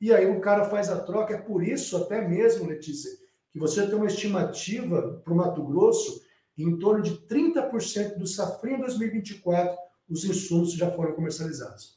[0.00, 1.34] E aí o cara faz a troca.
[1.34, 3.10] É por isso, até mesmo, Letícia,
[3.52, 6.22] que você tem uma estimativa para o Mato Grosso
[6.56, 9.76] em torno de 30% do safrinha 2024,
[10.08, 11.96] os insumos já foram comercializados.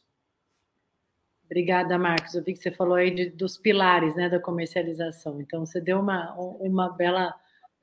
[1.45, 2.35] Obrigada, Marcos.
[2.35, 5.41] Eu vi que você falou aí de, dos pilares né, da comercialização.
[5.41, 7.33] Então, você deu uma, uma bela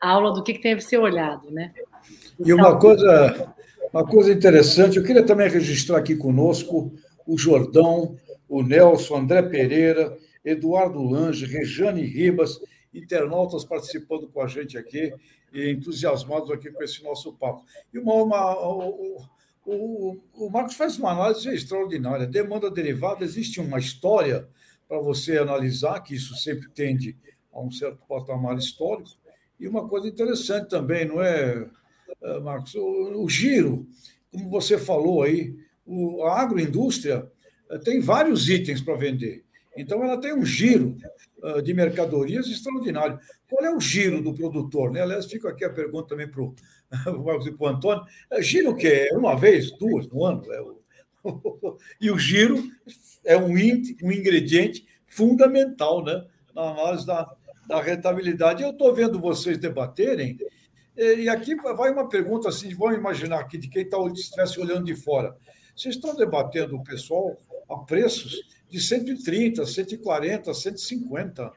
[0.00, 1.72] aula do que, que deve ser olhado, né?
[2.38, 3.54] E uma coisa,
[3.92, 6.92] uma coisa interessante, eu queria também registrar aqui conosco
[7.26, 8.16] o Jordão,
[8.48, 12.60] o Nelson, André Pereira, Eduardo Lange, Rejane Ribas,
[12.94, 15.12] internautas participando com a gente aqui
[15.52, 17.64] e entusiasmados aqui com esse nosso papo.
[17.92, 19.24] E uma, uma o,
[19.66, 22.26] o, o, Marcos faz uma análise extraordinária.
[22.26, 24.48] Demanda derivada, existe uma história
[24.88, 27.16] para você analisar, que isso sempre tende
[27.52, 29.10] a um certo patamar histórico.
[29.58, 31.68] E uma coisa interessante também, não é,
[32.22, 32.74] eh, Marcos?
[32.76, 33.88] O, o giro,
[34.30, 37.28] como você falou aí, o, a agroindústria
[37.82, 39.44] tem vários itens para vender.
[39.76, 40.96] Então, ela tem um giro
[41.42, 43.18] uh, de mercadorias extraordinário.
[43.48, 44.90] Qual é o giro do produtor?
[44.90, 45.02] Né?
[45.02, 46.54] Aliás, fica aqui a pergunta também para o
[47.66, 48.04] Antônio.
[48.30, 49.08] É, giro o quê?
[49.10, 50.42] É uma vez, duas no ano?
[50.52, 50.76] É o...
[52.00, 52.62] e o giro
[53.24, 56.24] é um, um ingrediente fundamental né?
[56.54, 57.34] na análise da,
[57.66, 58.62] da rentabilidade.
[58.62, 60.38] Eu estou vendo vocês debaterem,
[60.96, 64.94] e aqui vai uma pergunta assim, vamos imaginar aqui de quem tá, estivesse olhando de
[64.94, 65.36] fora.
[65.76, 67.36] Vocês estão debatendo o pessoal
[67.68, 71.52] a preços de 130, 140, 150.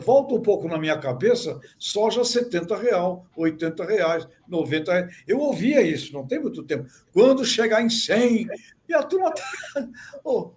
[0.00, 5.16] Volta um pouco na minha cabeça, soja 70 real, 80 reais, 90 reais.
[5.26, 6.88] Eu ouvia isso, não tem muito tempo.
[7.12, 8.48] Quando chegar em 100,
[8.88, 9.42] e a turma tá...
[10.24, 10.52] ô,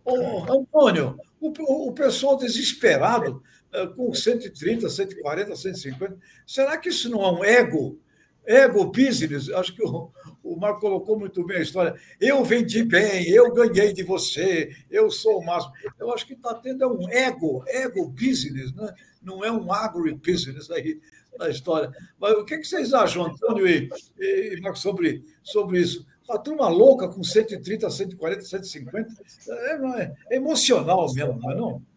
[0.49, 3.43] Antônio, o, o pessoal desesperado,
[3.73, 7.99] eh, com 130, 140, 150, será que isso não é um ego?
[8.45, 10.11] Ego business, acho que o,
[10.43, 11.95] o Marco colocou muito bem a história.
[12.19, 15.73] Eu vendi bem, eu ganhei de você, eu sou o máximo.
[15.99, 18.93] Eu acho que está tendo um ego, ego business, né?
[19.21, 20.99] não é um agribusiness aí
[21.37, 21.91] na história.
[22.19, 23.89] Mas o que, que vocês acham, Antônio e,
[24.19, 26.05] e Marco, sobre, sobre isso?
[26.29, 29.09] A turma louca com 130, 140, 150
[29.49, 31.90] é, é, é emocional mesmo, não é não?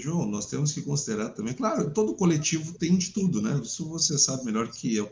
[0.00, 3.60] João, nós temos que considerar também, claro, todo coletivo tem de tudo, né?
[3.62, 5.10] Isso você sabe melhor que eu.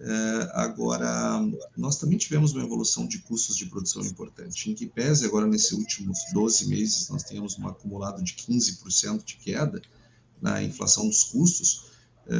[0.00, 1.40] É, agora,
[1.76, 5.72] nós também tivemos uma evolução de custos de produção importante, em que pese agora nesses
[5.72, 9.80] últimos 12 meses nós temos um acumulado de 15% de queda
[10.40, 11.92] na inflação dos custos,
[12.26, 12.34] é,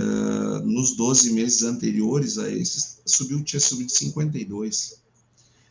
[0.64, 4.94] nos 12 meses anteriores a esses, subiu, tinha subido de 52%.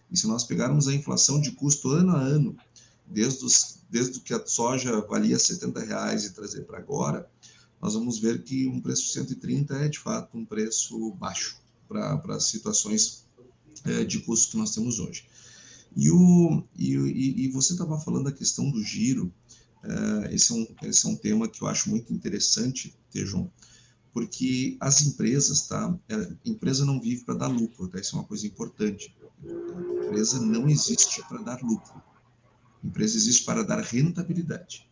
[0.10, 2.56] E se nós pegarmos a inflação de custo ano a ano,
[3.12, 7.30] desde, os, desde que a soja valia 70 reais e trazer para agora,
[7.82, 13.26] nós vamos ver que um preço 130 é de fato um preço baixo para situações
[13.86, 15.26] é, de custo que nós temos hoje.
[15.96, 19.32] E, o, e, e você estava falando da questão do giro,
[19.84, 23.50] é, esse, é um, esse é um tema que eu acho muito interessante, Tejon,
[24.14, 25.98] porque as empresas, tá?
[26.10, 28.00] A é, empresa não vive para dar lucro, tá?
[28.00, 29.14] Isso é uma coisa importante.
[29.44, 32.02] A empresa não existe para dar lucro.
[32.84, 34.90] A empresa existe para dar rentabilidade.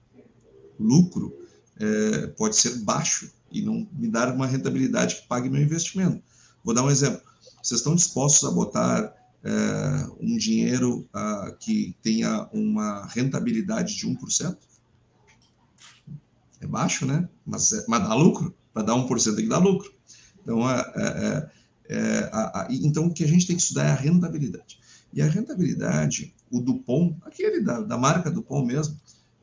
[0.79, 1.35] Lucro
[1.79, 6.21] é, pode ser baixo e não me dar uma rentabilidade que pague meu investimento.
[6.63, 7.21] Vou dar um exemplo.
[7.61, 9.13] Vocês estão dispostos a botar
[9.43, 14.57] é, um dinheiro uh, que tenha uma rentabilidade de 1%?
[16.61, 17.27] É baixo, né?
[17.45, 18.53] Mas, é, mas dá lucro.
[18.73, 19.91] Para dar 1% tem que dar lucro.
[20.41, 21.49] Então, é, é,
[21.89, 24.79] é, a, a, então, o que a gente tem que estudar é a rentabilidade.
[25.13, 29.00] E a rentabilidade, o Dupont, aquele da, da marca Dupont mesmo,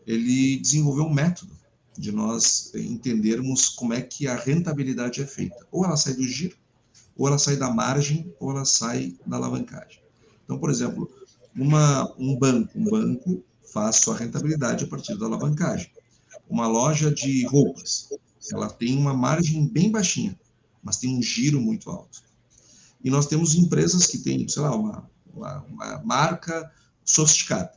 [0.07, 1.57] ele desenvolveu um método
[1.99, 5.67] de nós entendermos como é que a rentabilidade é feita.
[5.71, 6.57] Ou ela sai do giro,
[7.17, 10.01] ou ela sai da margem, ou ela sai da alavancagem.
[10.45, 11.11] Então, por exemplo,
[11.57, 13.43] uma, um banco, um banco
[13.73, 15.91] faz sua rentabilidade a partir da alavancagem.
[16.49, 18.09] Uma loja de roupas,
[18.53, 20.39] ela tem uma margem bem baixinha,
[20.83, 22.23] mas tem um giro muito alto.
[23.03, 26.71] E nós temos empresas que têm, sei lá, uma, uma, uma marca
[27.07, 27.73] sofisticada.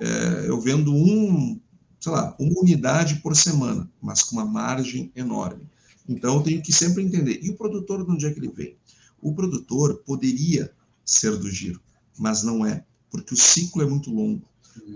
[0.00, 1.60] É, eu vendo um,
[2.00, 5.68] sei lá, uma unidade por semana, mas com uma margem enorme.
[6.08, 7.40] Então, eu tenho que sempre entender.
[7.42, 8.76] E o produtor, de onde é que ele vem?
[9.20, 10.72] O produtor poderia
[11.04, 11.80] ser do giro,
[12.18, 14.42] mas não é, porque o ciclo é muito longo.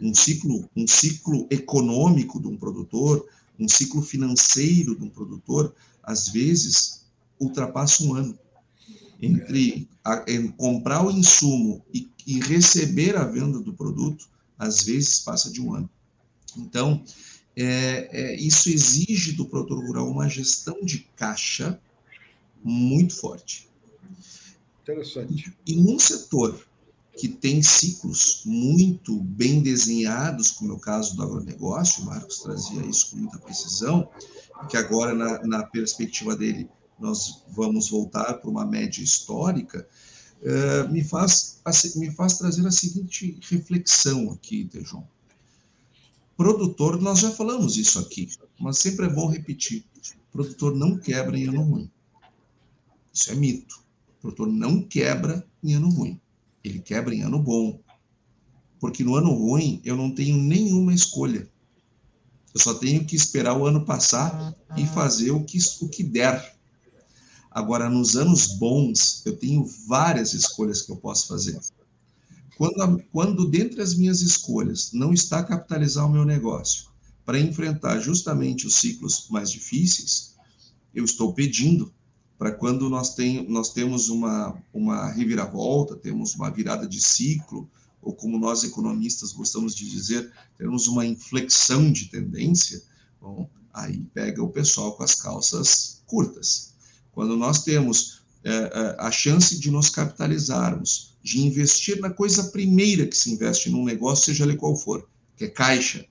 [0.02, 3.26] Um ciclo, um ciclo econômico de um produtor,
[3.58, 7.04] um ciclo financeiro de um produtor, às vezes
[7.38, 8.38] ultrapassa um ano
[9.20, 15.20] entre a, em comprar o insumo e, e, receber a venda do produto, às vezes
[15.20, 15.90] passa de um ano.
[16.56, 17.02] Então,
[17.56, 21.80] é, é, isso exige do produtor rural uma gestão de caixa
[22.62, 23.68] muito forte.
[24.82, 25.54] Interessante.
[25.66, 26.66] E, e num setor
[27.16, 32.84] que tem ciclos muito bem desenhados, como é o caso do agronegócio, o Marcos trazia
[32.84, 34.08] isso com muita precisão,
[34.68, 39.86] que agora, na, na perspectiva dele, nós vamos voltar para uma média histórica,
[40.42, 41.60] uh, me, faz,
[41.96, 45.06] me faz trazer a seguinte reflexão aqui, Tejon.
[46.36, 48.28] Produtor, nós já falamos isso aqui,
[48.60, 49.84] mas sempre é bom repetir.
[50.30, 51.90] Produtor não quebra em ano ruim.
[53.12, 53.82] Isso é mito.
[54.20, 56.20] Produtor não quebra em ano ruim.
[56.62, 57.80] Ele quebra em ano bom.
[58.78, 61.48] Porque no ano ruim eu não tenho nenhuma escolha.
[62.52, 66.55] Eu só tenho que esperar o ano passar e fazer o que, o que der.
[67.56, 71.58] Agora, nos anos bons, eu tenho várias escolhas que eu posso fazer.
[72.58, 76.90] Quando, quando dentre as minhas escolhas não está capitalizar o meu negócio
[77.24, 80.34] para enfrentar justamente os ciclos mais difíceis,
[80.94, 81.90] eu estou pedindo
[82.36, 87.70] para quando nós, tem, nós temos uma, uma reviravolta, temos uma virada de ciclo,
[88.02, 92.82] ou como nós economistas gostamos de dizer, temos uma inflexão de tendência,
[93.18, 96.75] bom, aí pega o pessoal com as calças curtas.
[97.16, 103.06] Quando nós temos é, é, a chance de nos capitalizarmos, de investir na coisa primeira
[103.06, 106.04] que se investe num negócio, seja ele qual for, que é caixa,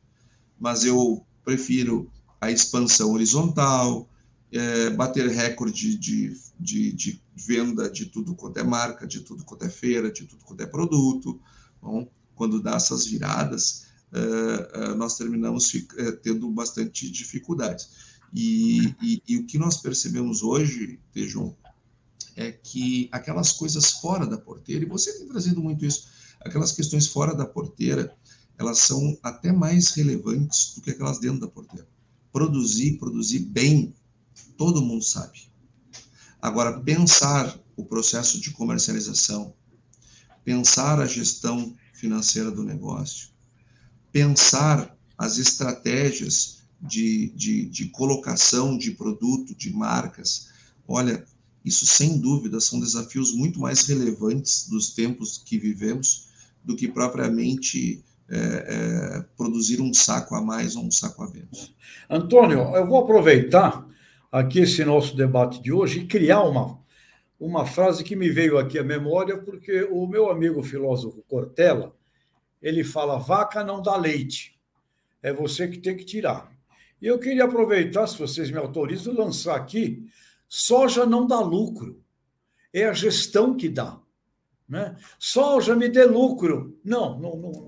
[0.60, 4.10] mas eu prefiro a expansão horizontal,
[4.52, 9.64] é, bater recorde de, de, de, venda de tudo quanto é marca, de tudo quanto
[9.64, 11.40] é feira, de tudo quanto é produto.
[11.80, 13.86] Bom, quando dá essas viradas,
[14.98, 15.72] nós terminamos
[16.24, 18.15] tendo bastante dificuldades.
[18.38, 21.56] E, e, e, o que nós percebemos hoje, Tejon,
[22.36, 26.10] é que aquelas coisas fora da porteira, e você tem trazido muito isso,
[26.42, 28.14] aquelas questões fora da porteira,
[28.58, 31.88] elas são até mais relevantes do que aquelas dentro da porteira.
[32.30, 33.96] Produzir, produzir bem,
[34.58, 35.50] todo mundo sabe.
[36.42, 39.54] Agora, pensar o processo de comercialização,
[40.44, 43.30] pensar a gestão financeira do negócio,
[44.12, 50.50] pensar as estratégias de, de, de colocação de produto, de marcas.
[50.88, 51.24] Olha,
[51.64, 56.30] isso sem dúvida são desafios muito mais relevantes dos tempos que vivemos
[56.64, 61.76] do que propriamente é, é, produzir um saco a mais ou um saco a menos.
[62.10, 63.88] Antônio, eu vou aproveitar
[64.32, 66.80] aqui esse nosso debate de hoje e criar uma,
[67.40, 71.96] uma frase que me veio aqui à memória, porque o meu amigo filósofo Cortella,
[72.62, 74.60] ele fala, vaca não dá leite,
[75.22, 76.55] é você que tem que tirar.
[77.06, 80.08] E eu queria aproveitar, se vocês me autorizam, lançar aqui,
[80.50, 82.02] soja não dá lucro,
[82.74, 84.00] é a gestão que dá.
[84.68, 84.96] Né?
[85.20, 86.76] Soja me dê lucro.
[86.84, 87.68] Não, não, não.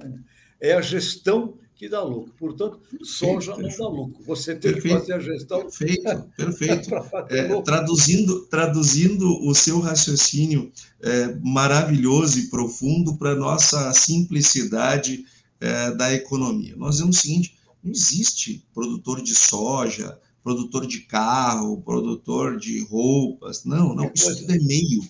[0.59, 2.33] É a gestão que dá lucro.
[2.33, 4.23] Portanto, soja não dá lucro.
[4.23, 5.61] Você tem perfeito, que fazer a gestão.
[5.61, 6.95] Perfeito, perfeito.
[7.29, 15.25] é, traduzindo, traduzindo o seu raciocínio é, maravilhoso e profundo para a nossa simplicidade
[15.61, 16.75] é, da economia.
[16.75, 17.56] Nós dizemos o seguinte:
[17.87, 23.63] não existe produtor de soja, produtor de carro, produtor de roupas.
[23.63, 25.03] Não, não, isso tudo é meio.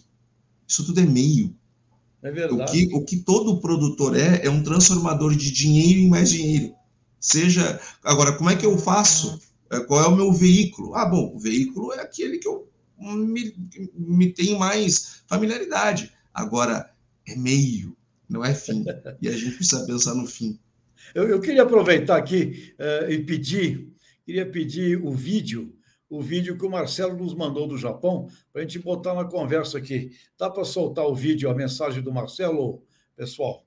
[0.67, 1.55] Isso tudo é meio.
[2.21, 2.63] É verdade.
[2.63, 6.73] O que, o que todo produtor é, é um transformador de dinheiro em mais dinheiro.
[7.19, 7.79] Seja.
[8.03, 9.39] Agora, como é que eu faço?
[9.71, 10.95] É, qual é o meu veículo?
[10.95, 12.67] Ah, bom, o veículo é aquele que eu
[12.99, 13.53] me,
[13.93, 16.11] me tenho mais familiaridade.
[16.33, 16.91] Agora,
[17.27, 17.95] é meio,
[18.29, 18.85] não é fim.
[19.21, 20.57] E a gente precisa pensar no fim.
[21.13, 23.93] Eu, eu queria aproveitar aqui uh, e pedir,
[24.25, 25.73] queria pedir o vídeo
[26.09, 29.77] o vídeo que o Marcelo nos mandou do Japão, para a gente botar na conversa
[29.77, 30.11] aqui.
[30.37, 32.81] Dá para soltar o vídeo, a mensagem do Marcelo,
[33.15, 33.63] pessoal?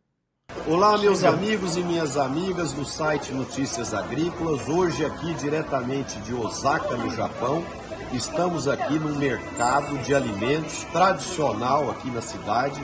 [0.66, 4.68] Olá, meus amigos e minhas amigas do site Notícias Agrícolas.
[4.68, 7.64] Hoje, aqui diretamente de Osaka, no Japão,
[8.12, 12.80] estamos aqui no mercado de alimentos tradicional aqui na cidade.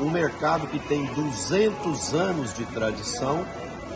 [0.00, 3.44] Um mercado que tem 200 anos de tradição,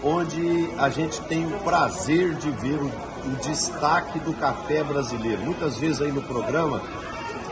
[0.03, 2.91] onde a gente tem o prazer de ver o
[3.27, 5.43] o destaque do café brasileiro.
[5.43, 6.83] Muitas vezes aí no programa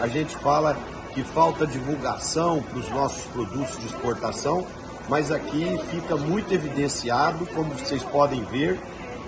[0.01, 0.77] a gente fala
[1.13, 4.67] que falta divulgação para os nossos produtos de exportação,
[5.09, 8.79] mas aqui fica muito evidenciado, como vocês podem ver,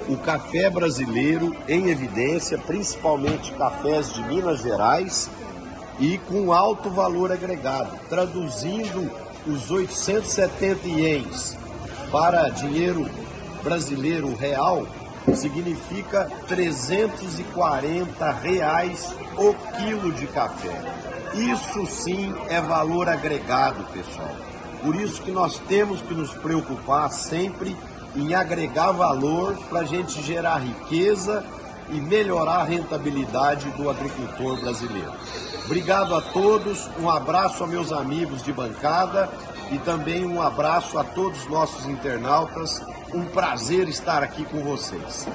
[0.09, 5.31] o café brasileiro em evidência, principalmente cafés de Minas Gerais
[5.99, 9.11] e com alto valor agregado, traduzindo
[9.47, 11.60] os 870 ienes
[12.11, 13.09] para dinheiro
[13.63, 14.87] brasileiro real,
[15.35, 20.77] significa 340 reais o quilo de café.
[21.35, 24.35] Isso sim é valor agregado, pessoal.
[24.83, 27.77] Por isso que nós temos que nos preocupar sempre
[28.17, 31.45] em agregar valor para a gente gerar riqueza
[31.91, 35.13] e melhorar a rentabilidade do agricultor brasileiro.
[35.67, 39.29] Obrigado a todos, um abraço a meus amigos de bancada
[39.73, 42.81] e também um abraço a todos os nossos internautas
[43.15, 45.27] um prazer estar aqui com vocês.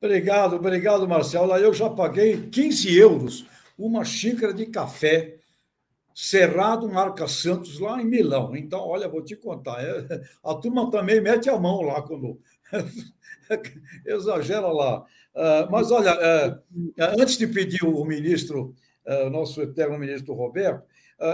[0.00, 1.56] Obrigado, obrigado, Marcelo.
[1.56, 3.46] Eu já paguei 15 euros
[3.78, 5.38] uma xícara de café
[6.14, 8.54] Cerrado Marca Santos lá em Milão.
[8.54, 12.40] Então, olha, vou te contar, é, a turma também mete a mão lá quando
[14.04, 15.00] exagera lá.
[15.34, 18.74] Uh, mas olha, uh, antes de pedir o ministro,
[19.30, 20.84] nosso eterno ministro Roberto,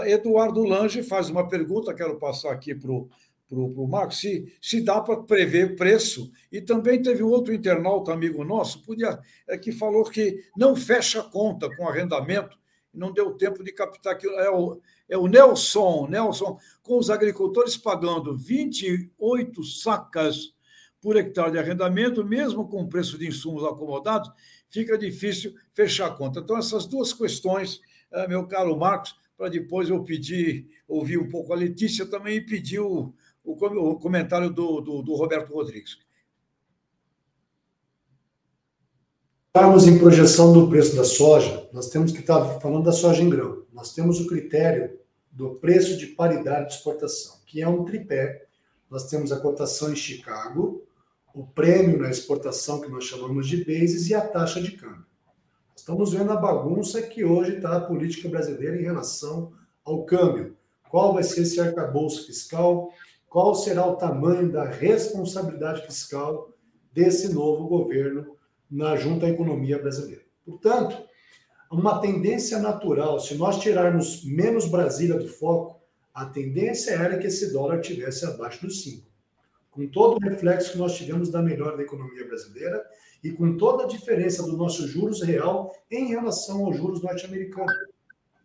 [0.05, 5.21] Eduardo Lange faz uma pergunta, quero passar aqui para o Marcos, se, se dá para
[5.23, 6.31] prever preço.
[6.51, 11.21] E também teve um outro internauta, amigo nosso, podia, é, que falou que não fecha
[11.21, 12.57] conta com arrendamento,
[12.93, 14.33] não deu tempo de captar aquilo.
[14.39, 20.55] É o, é o Nelson, Nelson, com os agricultores pagando 28 sacas
[21.01, 24.31] por hectare de arrendamento, mesmo com o preço de insumos acomodados,
[24.67, 26.39] fica difícil fechar a conta.
[26.39, 27.79] Então, essas duas questões,
[28.11, 32.41] é, meu caro Marcos, para depois eu pedir, ouvir um pouco a Letícia também e
[32.41, 33.13] pedir o,
[33.43, 35.99] o comentário do, do, do Roberto Rodrigues.
[39.47, 43.29] Estamos em projeção do preço da soja, nós temos que estar falando da soja em
[43.29, 43.63] grão.
[43.71, 44.99] Nós temos o critério
[45.31, 48.47] do preço de paridade de exportação, que é um tripé.
[48.89, 50.85] Nós temos a cotação em Chicago,
[51.33, 55.05] o prêmio na exportação, que nós chamamos de bases, e a taxa de câmbio.
[55.85, 60.57] Estamos vendo a bagunça que hoje está a política brasileira em relação ao câmbio.
[60.89, 62.91] Qual vai ser esse arcabouço fiscal?
[63.29, 66.49] qual será o tamanho da responsabilidade fiscal
[66.91, 68.35] desse novo governo
[68.71, 70.23] na junta à economia brasileira.
[70.43, 70.97] Portanto,
[71.69, 75.79] uma tendência natural, se nós tirarmos menos Brasília do foco,
[76.13, 79.05] a tendência era que esse dólar tivesse abaixo dos 5.
[79.69, 82.83] Com todo o reflexo que nós tivemos da melhora da economia brasileira
[83.25, 87.73] e com toda a diferença do nosso juros real em relação aos juros norte-americanos,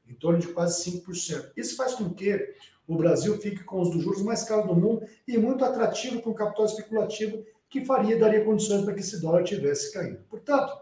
[0.09, 1.51] em torno de quase 5%.
[1.55, 2.55] Isso faz com que
[2.89, 6.31] o Brasil fique com os dos juros mais caros do mundo e muito atrativo para
[6.31, 10.25] o capital especulativo que faria daria condições para que esse dólar tivesse caído.
[10.31, 10.73] Portanto,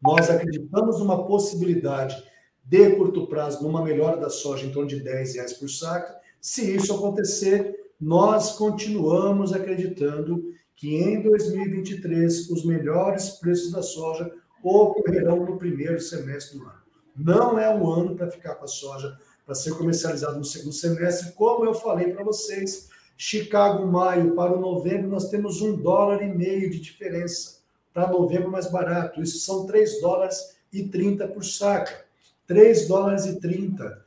[0.00, 2.16] nós acreditamos numa possibilidade
[2.64, 6.18] de curto prazo, numa melhora da soja em torno de 10 reais por saca.
[6.40, 14.30] Se isso acontecer, nós continuamos acreditando que em 2023 os melhores preços da soja
[14.62, 16.82] ocorrerão no primeiro semestre do ano.
[17.16, 21.32] Não é um ano para ficar com a soja para ser comercializado no segundo semestre,
[21.32, 22.88] como eu falei para vocês.
[23.16, 27.58] Chicago, maio para o novembro, nós temos um dólar e meio de diferença
[27.92, 29.22] para novembro mais barato.
[29.22, 32.04] Isso são 3 dólares e 30 por saca.
[32.46, 34.04] 3 dólares e 30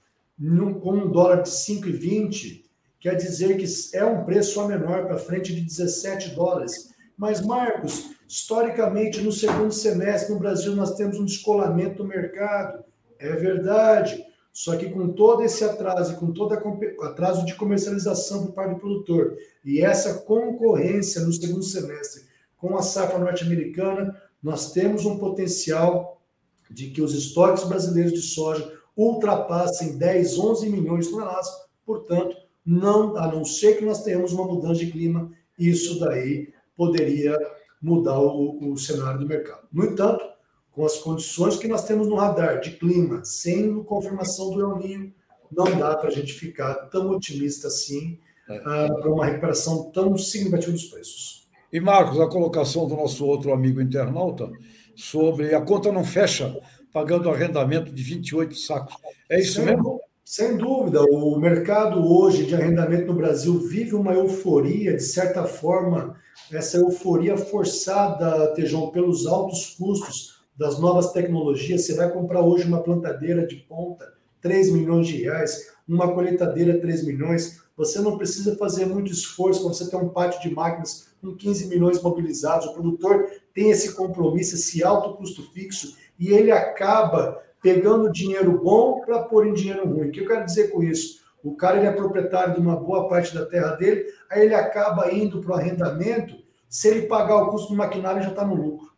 [0.82, 2.65] com um dólar de 5,20
[3.06, 6.90] quer dizer que é um preço a menor para frente de 17 dólares.
[7.16, 12.84] Mas, Marcos, historicamente, no segundo semestre no Brasil nós temos um descolamento do mercado.
[13.20, 14.26] É verdade.
[14.52, 16.56] Só que com todo esse atraso com todo
[17.04, 22.24] atraso de comercialização por parte do produtor e essa concorrência no segundo semestre
[22.58, 26.24] com a safra norte-americana, nós temos um potencial
[26.72, 31.48] de que os estoques brasileiros de soja ultrapassem 10, 11 milhões de toneladas.
[31.86, 37.38] Portanto, não, a não ser que nós tenhamos uma mudança de clima, isso daí poderia
[37.82, 39.68] mudar o, o cenário do mercado.
[39.72, 40.26] No entanto,
[40.72, 45.14] com as condições que nós temos no radar de clima, sem confirmação do El Ninho,
[45.52, 48.58] não dá para a gente ficar tão otimista assim é.
[48.58, 51.48] uh, para uma recuperação tão significativa dos preços.
[51.72, 54.52] E, Marcos, a colocação do nosso outro amigo internauta
[54.96, 56.58] sobre a conta não fecha
[56.92, 58.96] pagando arrendamento de 28 sacos.
[59.30, 60.00] É isso sem, mesmo?
[60.28, 61.04] Sem dúvida.
[61.04, 66.20] O mercado hoje de arrendamento no Brasil vive uma euforia, de certa forma,
[66.52, 71.86] essa euforia forçada, Tejão, pelos altos custos das novas tecnologias.
[71.86, 77.06] Você vai comprar hoje uma plantadeira de ponta, 3 milhões de reais, uma colheitadeira, 3
[77.06, 77.62] milhões.
[77.78, 81.68] Você não precisa fazer muito esforço para você ter um pátio de máquinas com 15
[81.68, 82.66] milhões mobilizados.
[82.66, 89.02] O produtor tem esse compromisso, esse alto custo fixo, e ele acaba pegando dinheiro bom
[89.02, 90.10] para pôr em dinheiro ruim.
[90.10, 91.26] O que eu quero dizer com isso?
[91.44, 95.12] O cara ele é proprietário de uma boa parte da terra dele, aí ele acaba
[95.12, 96.36] indo para o arrendamento.
[96.70, 98.92] Se ele pagar o custo do maquinário, já está no lucro.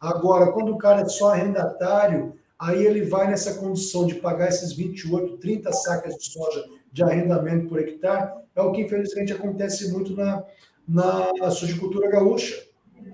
[0.00, 4.72] Agora, quando o cara é só arrendatário, aí ele vai nessa condição de pagar esses
[4.72, 10.16] 28, 30 sacas de soja de arrendamento por hectare, é o que infelizmente acontece muito
[10.16, 10.42] na,
[10.88, 12.64] na sojicultura gaúcha.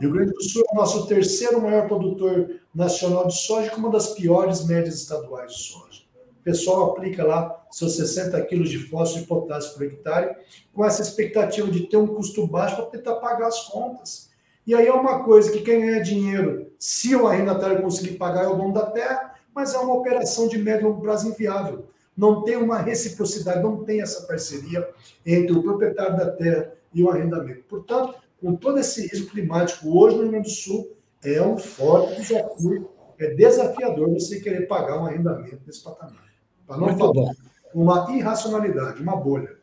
[0.00, 3.90] Rio Grande do Sul é o nosso terceiro maior produtor nacional de soja, com uma
[3.90, 6.02] das piores médias estaduais de soja.
[6.40, 10.36] O pessoal aplica lá seus 60 quilos de fósforo e potássio por hectare,
[10.72, 14.30] com essa expectativa de ter um custo baixo para tentar pagar as contas.
[14.66, 18.48] E aí é uma coisa que quem ganha dinheiro, se o arrendatário conseguir pagar, é
[18.48, 21.86] o dono da terra, mas é uma operação de médio e longo prazo inviável.
[22.16, 24.88] Não tem uma reciprocidade, não tem essa parceria
[25.24, 27.64] entre o proprietário da terra e o arrendamento.
[27.68, 32.20] Portanto, com todo esse risco climático hoje no Rio Grande do Sul, é um forte
[32.20, 36.24] desafio, é desafiador você querer pagar um arrendamento nesse patamar.
[36.66, 37.32] Para não Muito falar bom.
[37.74, 39.58] uma irracionalidade, uma bolha.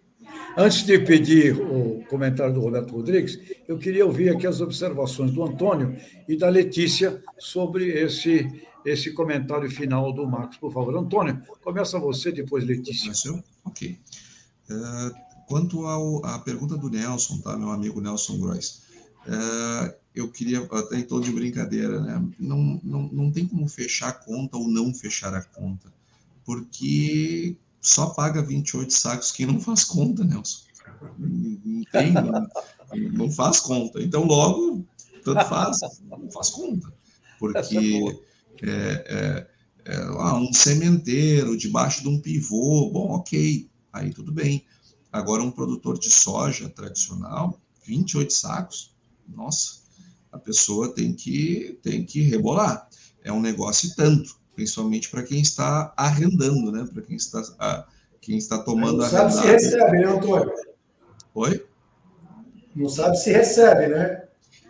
[0.57, 5.43] Antes de pedir o comentário do Roberto Rodrigues, eu queria ouvir aqui as observações do
[5.43, 5.95] Antônio
[6.27, 8.47] e da Letícia sobre esse,
[8.85, 10.97] esse comentário final do Marcos, por favor.
[10.97, 13.11] Antônio, começa você, depois Letícia.
[13.65, 13.99] Ok.
[14.69, 15.11] Uh,
[15.47, 18.81] Quanto ao, à pergunta do Nelson, tá, meu amigo Nelson Gross,
[19.27, 22.23] é, eu queria, até em tom de brincadeira, né?
[22.39, 25.93] Não, não, não tem como fechar a conta ou não fechar a conta,
[26.43, 30.65] porque só paga 28 sacos quem não faz conta, Nelson.
[31.17, 32.47] Não tem, não,
[33.11, 34.01] não faz conta.
[34.01, 34.85] Então, logo,
[35.23, 35.79] tanto faz,
[36.09, 36.91] não faz conta.
[37.37, 38.17] Porque
[38.63, 39.47] é, é,
[39.85, 44.65] é, ah, um sementeiro debaixo de um pivô, bom, ok, aí tudo bem.
[45.15, 48.93] Agora, um produtor de soja tradicional, 28 sacos,
[49.33, 49.75] nossa,
[50.29, 52.89] a pessoa tem que, tem que rebolar.
[53.23, 56.85] É um negócio e tanto, principalmente para quem está arrendando, né?
[56.93, 57.85] Para quem está, a,
[58.19, 60.51] quem está tomando Não sabe se recebe, né, Antônio?
[61.33, 61.65] Oi?
[62.75, 64.21] Não sabe se recebe, né?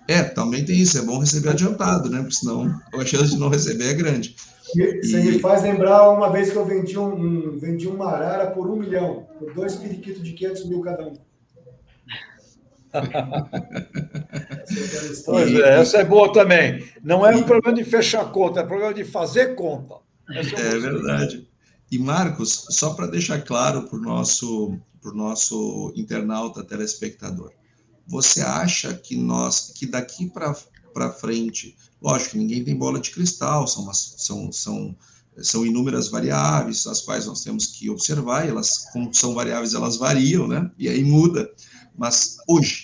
[0.08, 1.00] É, também tem isso.
[1.00, 2.20] É bom receber adiantado, né?
[2.20, 4.36] Porque senão a chance de não receber é grande.
[4.74, 8.70] Você me faz lembrar uma vez que eu vendi um, um, vendi uma arara por
[8.70, 11.14] um milhão, por dois periquitos de 500 mil cada um.
[15.26, 16.86] pois é, essa é boa também.
[17.04, 19.96] Não é um problema de fechar conta, é problema de fazer conta.
[20.30, 21.48] É, é verdade.
[21.92, 27.52] E, Marcos, só para deixar claro para o nosso, pro nosso internauta telespectador,
[28.08, 30.32] você acha que nós, que daqui
[30.94, 31.76] para frente,
[32.06, 34.96] lógico ninguém tem bola de cristal, são, são, são,
[35.42, 39.98] são inúmeras variáveis, as quais nós temos que observar, e elas, como são variáveis, elas
[39.98, 40.70] variam, né?
[40.78, 41.52] E aí muda.
[41.98, 42.84] Mas hoje,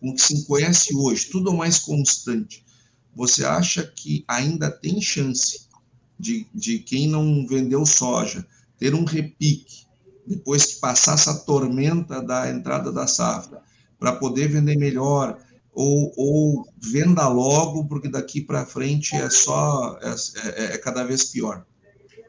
[0.00, 2.64] com o que se conhece hoje, tudo é mais constante,
[3.14, 5.68] você acha que ainda tem chance
[6.18, 8.46] de, de quem não vendeu soja
[8.78, 9.84] ter um repique
[10.26, 13.60] depois que passar essa tormenta da entrada da safra,
[13.98, 15.38] para poder vender melhor,
[15.74, 21.24] ou, ou venda logo, porque daqui para frente é só é, é, é, cada vez
[21.24, 21.66] pior.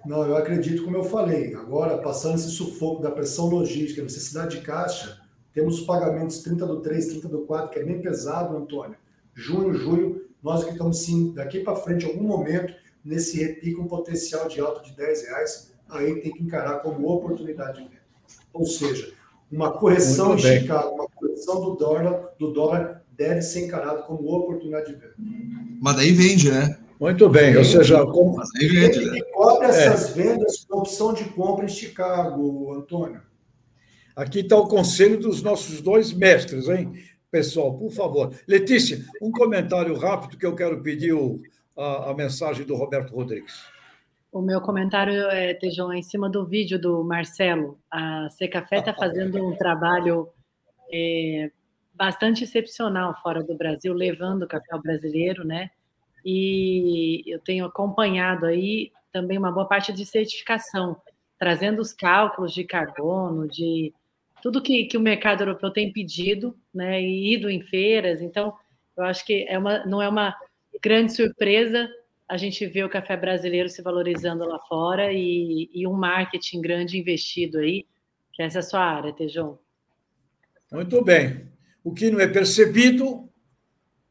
[0.05, 4.63] Não, eu acredito, como eu falei, agora passando esse sufoco da pressão logística, necessidade de
[4.63, 5.19] caixa,
[5.53, 8.97] temos os pagamentos 30 do 3, 30 do 4, que é bem pesado, Antônio.
[9.33, 12.73] Junho, julho, nós acreditamos sim, daqui para frente, em algum momento,
[13.03, 17.81] nesse repique, um potencial de alta de 10 reais, aí tem que encarar como oportunidade
[17.81, 18.01] de venda.
[18.53, 19.13] Ou seja,
[19.51, 24.87] uma correção em Chicago, uma correção do dólar, do dólar deve ser encarado como oportunidade
[24.87, 25.15] de venda.
[25.81, 26.77] Mas daí vende, né?
[26.99, 28.37] Muito bem, ou seja, como...
[28.37, 29.17] Mas daí vende, né?
[29.17, 30.23] Ele cobre essas é.
[30.23, 33.21] vendas com opção de compra em Chicago, Antônio.
[34.15, 36.93] Aqui está o conselho dos nossos dois mestres, hein?
[37.29, 38.33] Pessoal, por favor.
[38.47, 41.41] Letícia, um comentário rápido que eu quero pedir o,
[41.77, 43.53] a, a mensagem do Roberto Rodrigues.
[44.31, 47.77] O meu comentário, é, Tejão, é em cima do vídeo do Marcelo.
[47.91, 50.29] A Secafé está fazendo um trabalho
[50.91, 51.51] é,
[51.95, 55.69] bastante excepcional fora do Brasil, levando o café brasileiro, né?
[56.23, 60.97] E eu tenho acompanhado aí também uma boa parte de certificação,
[61.37, 63.93] trazendo os cálculos de carbono, de
[64.41, 67.01] tudo que, que o mercado europeu tem pedido, né?
[67.01, 68.21] E ido em feiras.
[68.21, 68.53] Então,
[68.97, 70.35] eu acho que é uma, não é uma
[70.81, 71.89] grande surpresa
[72.27, 76.97] a gente vê o café brasileiro se valorizando lá fora e, e um marketing grande
[76.97, 77.85] investido aí,
[78.33, 79.59] que essa é a sua área, Tejão.
[80.71, 81.54] Muito bem.
[81.85, 83.29] O que não é percebido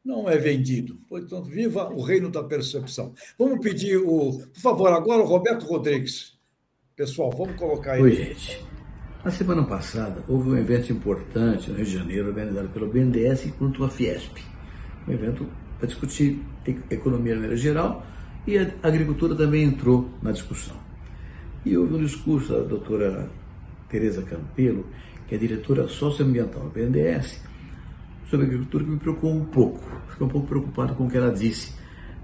[0.03, 0.97] não é vendido.
[1.09, 3.13] Portanto, viva o reino da percepção.
[3.37, 4.39] Vamos pedir o.
[4.53, 6.39] Por favor, agora o Roberto Rodrigues.
[6.95, 8.01] Pessoal, vamos colocar aí.
[8.01, 8.65] Oi, gente.
[9.25, 13.53] Na semana passada, houve um evento importante no Rio de Janeiro, organizado pelo BNDES e
[13.59, 14.37] junto à Fiesp.
[15.05, 15.45] Um evento
[15.77, 16.39] para discutir
[16.89, 18.07] economia de maneira geral
[18.47, 20.77] e a agricultura também entrou na discussão.
[21.65, 23.29] E houve um discurso da doutora
[23.89, 24.85] Tereza Campelo,
[25.27, 27.43] que é diretora socioambiental do BNDES,
[28.29, 29.83] sobre agricultura que me preocupou um pouco.
[30.09, 31.73] Fiquei um pouco preocupado com o que ela disse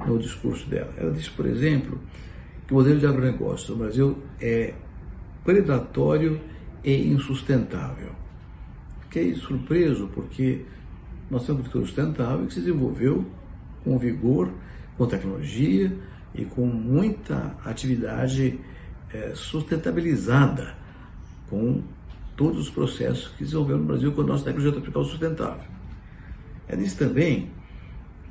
[0.05, 0.93] no discurso dela.
[0.97, 1.99] Ela disse, por exemplo,
[2.65, 4.73] que o modelo de agronegócio no Brasil é
[5.43, 6.39] predatório
[6.83, 8.11] e insustentável.
[9.01, 10.65] Fiquei surpreso porque
[11.29, 13.25] nós temos uma agricultura sustentável que se desenvolveu
[13.83, 14.49] com vigor,
[14.97, 15.95] com tecnologia
[16.33, 18.59] e com muita atividade
[19.13, 20.75] é, sustentabilizada,
[21.49, 21.83] com
[22.35, 25.80] todos os processos que desenvolveu no Brasil com a nossa tecnologia tropical sustentável.
[26.71, 27.49] É disse também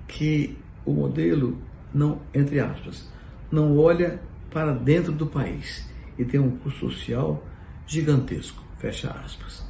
[0.08, 1.58] que o modelo
[1.92, 3.06] não, entre aspas,
[3.52, 4.18] não olha
[4.50, 5.86] para dentro do país
[6.18, 7.46] e tem um custo social
[7.86, 9.62] gigantesco, fecha aspas.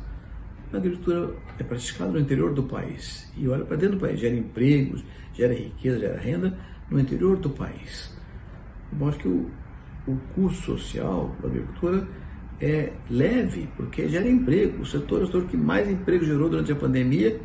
[0.72, 4.36] A agricultura é praticada no interior do país e olha para dentro do país, gera
[4.36, 5.04] empregos,
[5.34, 6.56] gera riqueza, gera renda
[6.88, 8.16] no interior do país.
[8.96, 9.50] Eu acho que o,
[10.06, 12.06] o custo social da agricultura
[12.60, 14.82] é leve, porque gera emprego.
[14.82, 17.40] O setor é o setor que mais emprego gerou durante a pandemia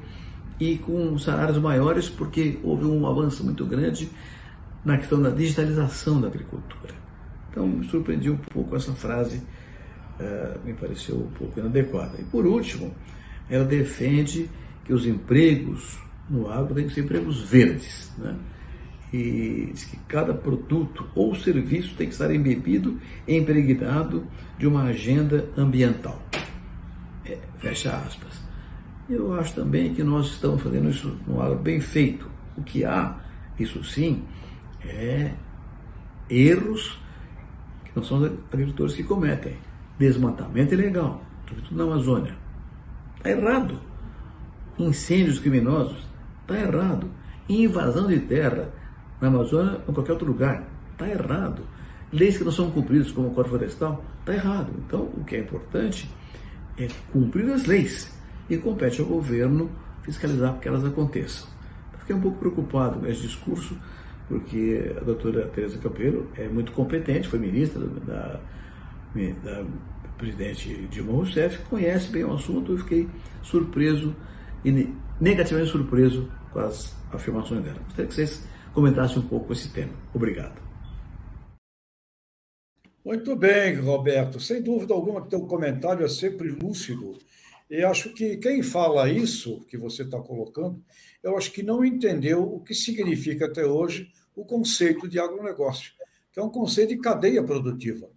[0.59, 4.09] e com salários maiores, porque houve um avanço muito grande
[4.83, 6.93] na questão da digitalização da agricultura.
[7.49, 9.37] Então, me surpreendi um pouco essa frase,
[10.19, 12.17] uh, me pareceu um pouco inadequada.
[12.19, 12.93] E por último,
[13.49, 14.49] ela defende
[14.83, 15.99] que os empregos
[16.29, 18.35] no agro têm que ser empregos verdes, né?
[19.13, 24.25] E diz que cada produto ou serviço tem que estar embebido e impregnado
[24.57, 26.21] de uma agenda ambiental.
[27.25, 28.44] É, fecha aspas.
[29.09, 32.29] Eu acho também que nós estamos fazendo isso no agro bem feito.
[32.57, 33.15] O que há,
[33.59, 34.23] isso sim,
[34.83, 35.31] é
[36.29, 36.99] erros
[37.83, 39.57] que não são os agricultores que cometem.
[39.99, 42.45] Desmatamento ilegal, sobretudo na Amazônia
[43.25, 43.79] Está errado.
[44.77, 45.97] Incêndios criminosos.
[46.41, 47.09] Está errado.
[47.49, 48.69] Invasão de terra
[49.19, 50.63] na Amazônia ou em qualquer outro lugar.
[50.91, 51.63] Está errado.
[52.13, 54.71] Leis que não são cumpridas, como o Código Florestal, está errado.
[54.77, 56.07] Então, o que é importante
[56.77, 58.14] é cumprir as leis
[58.49, 59.69] e compete ao governo
[60.03, 61.47] fiscalizar para que elas aconteçam.
[61.99, 63.77] fiquei um pouco preocupado com esse discurso,
[64.27, 68.39] porque a doutora Teresa Campelo é muito competente, foi ministra da,
[69.43, 69.65] da
[70.17, 73.07] presidente Dilma Rousseff conhece bem o assunto, eu fiquei
[73.41, 74.15] surpreso
[75.19, 77.79] negativamente surpreso com as afirmações dela.
[77.83, 79.91] Gostaria que vocês comentassem um pouco esse tema.
[80.13, 80.61] Obrigado.
[83.03, 84.39] Muito bem, Roberto.
[84.39, 87.17] Sem dúvida alguma que teu comentário é sempre lúcido.
[87.75, 90.81] E acho que quem fala isso que você está colocando,
[91.21, 95.91] eu acho que não entendeu o que significa até hoje o conceito de agronegócio,
[96.31, 98.09] que é um conceito de cadeia produtiva.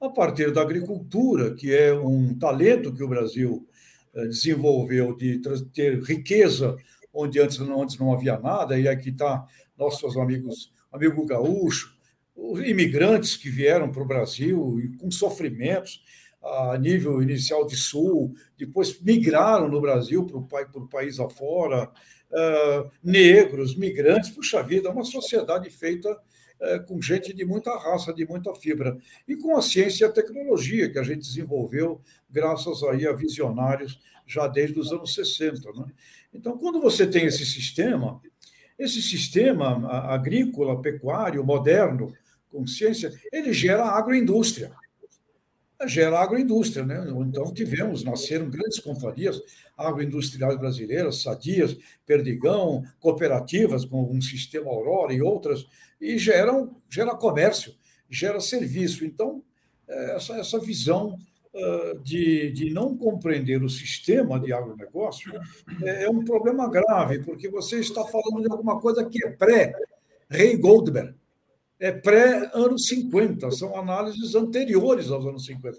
[0.00, 3.66] A partir da agricultura, que é um talento que o Brasil
[4.14, 5.42] eh, desenvolveu de
[5.74, 6.76] ter riqueza
[7.12, 9.44] onde antes não, antes não havia nada, e aqui está
[9.76, 11.92] nossos amigos, amigo gaúcho,
[12.36, 16.04] os imigrantes que vieram para o Brasil com sofrimentos
[16.42, 21.88] a nível inicial de sul, depois migraram no Brasil para o, o país afora,
[22.32, 28.12] uh, negros, migrantes, puxa vida, é uma sociedade feita uh, com gente de muita raça,
[28.12, 32.82] de muita fibra, e com a ciência e a tecnologia que a gente desenvolveu graças
[32.82, 35.70] aí a visionários já desde os anos 60.
[35.72, 35.86] Né?
[36.34, 38.20] Então, quando você tem esse sistema,
[38.78, 42.12] esse sistema agrícola, pecuário, moderno,
[42.50, 44.72] consciência, ele gera agroindústria.
[45.86, 47.04] Gera agroindústria, né?
[47.26, 49.40] Então tivemos, nasceram grandes companhias
[49.76, 51.76] agroindustriais brasileiras, sadias,
[52.06, 55.66] Perdigão, cooperativas com um sistema Aurora e outras,
[56.00, 57.74] e geram, gera comércio,
[58.08, 59.04] gera serviço.
[59.04, 59.42] Então,
[59.88, 61.18] é, essa, essa visão
[62.02, 65.32] de, de não compreender o sistema de agronegócio
[65.82, 70.56] é, é um problema grave, porque você está falando de alguma coisa que é pré-Rei
[70.56, 71.14] Goldberg
[71.82, 75.78] é pré-anos 50, são análises anteriores aos anos 50.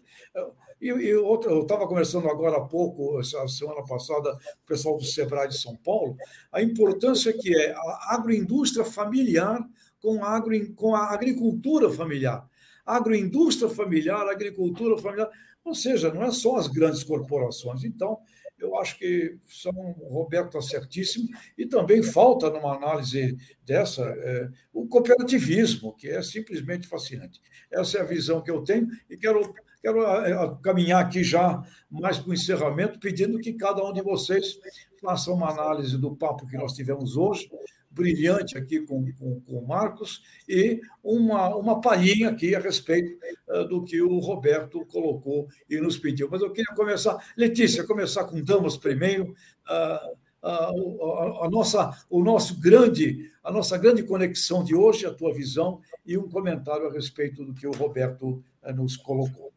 [0.82, 4.98] E, e outra, eu estava conversando agora há pouco, essa semana passada, com o pessoal
[4.98, 6.18] do Sebrae de São Paulo,
[6.52, 9.66] a importância que é a agroindústria familiar
[10.02, 12.46] com a, agro, com a agricultura familiar.
[12.86, 15.30] Agroindústria familiar, agricultura familiar,
[15.64, 17.86] ou seja, não é só as grandes corporações.
[17.86, 18.20] Então,
[18.64, 19.74] eu acho que São
[20.10, 26.88] Roberto está certíssimo, e também falta numa análise dessa é, o cooperativismo, que é simplesmente
[26.88, 27.42] fascinante.
[27.72, 31.62] Essa é a visão que eu tenho, e quero, quero é, é, caminhar aqui já
[31.90, 34.58] mais para o encerramento, pedindo que cada um de vocês
[35.02, 37.50] faça uma análise do papo que nós tivemos hoje,
[37.94, 43.18] brilhante aqui com, com, com o Marcos e uma, uma palhinha aqui a respeito
[43.50, 46.28] uh, do que o Roberto colocou e nos pediu.
[46.30, 49.34] Mas eu queria começar, Letícia, começar com damas primeiro.
[49.70, 55.34] Uh, a, a, nossa, o nosso grande, a nossa grande conexão de hoje, a tua
[55.34, 59.54] visão e um comentário a respeito do que o Roberto uh, nos colocou.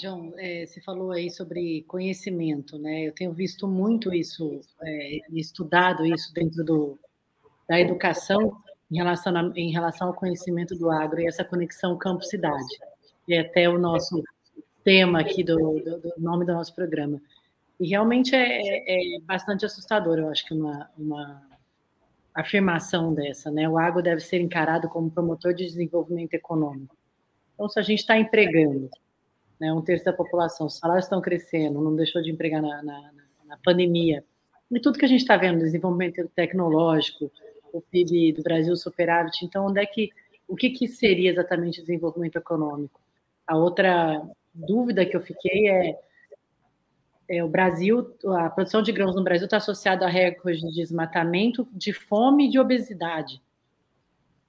[0.00, 3.06] João, é, você falou aí sobre conhecimento, né?
[3.06, 6.98] Eu tenho visto muito isso, é, estudado isso dentro do,
[7.68, 8.56] da educação
[8.90, 12.78] em relação, a, em relação ao conhecimento do agro e essa conexão campo-cidade.
[13.26, 14.22] E é até o nosso
[14.82, 17.20] tema aqui do, do, do, nome do nosso programa.
[17.80, 21.42] E realmente é, é, é bastante assustador, eu acho que uma, uma
[22.34, 23.68] afirmação dessa, né?
[23.68, 26.96] O agro deve ser encarado como promotor de desenvolvimento econômico.
[27.54, 28.90] Então, se a gente está empregando
[29.58, 33.10] né, um terço da população, os salários estão crescendo, não deixou de empregar na, na,
[33.46, 34.24] na pandemia,
[34.70, 37.30] e tudo que a gente está vendo, desenvolvimento tecnológico,
[37.74, 39.44] o PIB do Brasil superávit.
[39.44, 40.10] Então, onde é que,
[40.46, 43.00] o que, que seria exatamente desenvolvimento econômico?
[43.46, 44.22] A outra
[44.54, 45.98] dúvida que eu fiquei é,
[47.28, 51.66] é o Brasil, a produção de grãos no Brasil está associada a recordes de desmatamento,
[51.72, 53.42] de fome e de obesidade.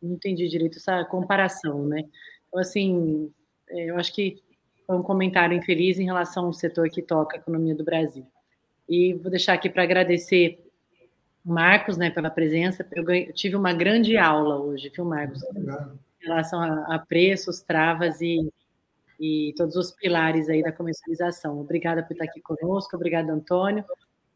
[0.02, 2.06] Não entendi direito essa comparação, né?
[2.48, 3.32] Então, assim,
[3.70, 4.44] é, eu acho que
[4.86, 8.26] foi um comentário infeliz em relação ao setor que toca a economia do Brasil.
[8.88, 10.64] E vou deixar aqui para agradecer
[11.46, 12.86] Marcos, né, pela presença.
[12.92, 15.44] Eu, ganhei, eu, tive uma grande aula hoje, viu, Marcos?
[15.44, 18.52] Em relação a, a preços, travas e,
[19.20, 21.60] e todos os pilares aí da comercialização.
[21.60, 23.86] Obrigada por estar aqui conosco, obrigada, Antônio,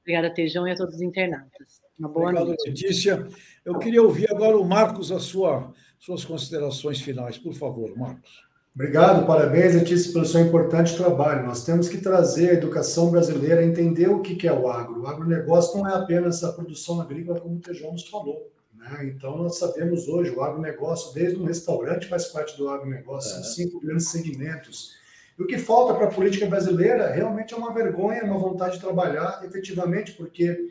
[0.01, 1.81] obrigada, Tejão, e a todos os internautas.
[1.97, 2.69] Uma boa Obrigado, noite.
[2.69, 3.27] Letícia.
[3.65, 7.39] Eu queria ouvir agora o Marcos, as sua, suas considerações finais.
[7.39, 8.48] Por favor, Marcos.
[8.73, 11.45] Obrigado, parabéns, Letícia, pelo seu importante trabalho.
[11.45, 15.01] Nós temos que trazer a educação brasileira a entender o que é o agro.
[15.01, 18.49] O agronegócio não é apenas a produção agrícola, como o Tejão nos falou.
[18.77, 19.11] Né?
[19.13, 23.43] Então, nós sabemos hoje, o agronegócio, desde um restaurante, faz parte do agronegócio, são é.
[23.43, 24.93] cinco grandes segmentos.
[25.37, 28.81] E o que falta para a política brasileira realmente é uma vergonha, uma vontade de
[28.81, 30.69] trabalhar efetivamente, porque,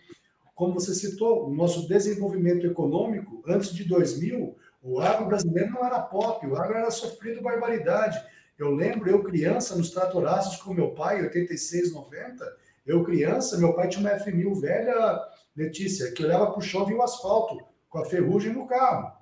[0.55, 6.01] como você citou, o nosso desenvolvimento econômico, antes de 2000, o agro brasileiro não era
[6.01, 8.19] pop, o agro era sofrido barbaridade.
[8.59, 12.57] Eu lembro, eu criança, nos tratoraços com meu pai, 86, 90,
[12.87, 15.21] eu criança, meu pai tinha uma F1000 velha,
[15.55, 19.13] Letícia, que olhava para o chão e o asfalto, com a ferrugem no carro.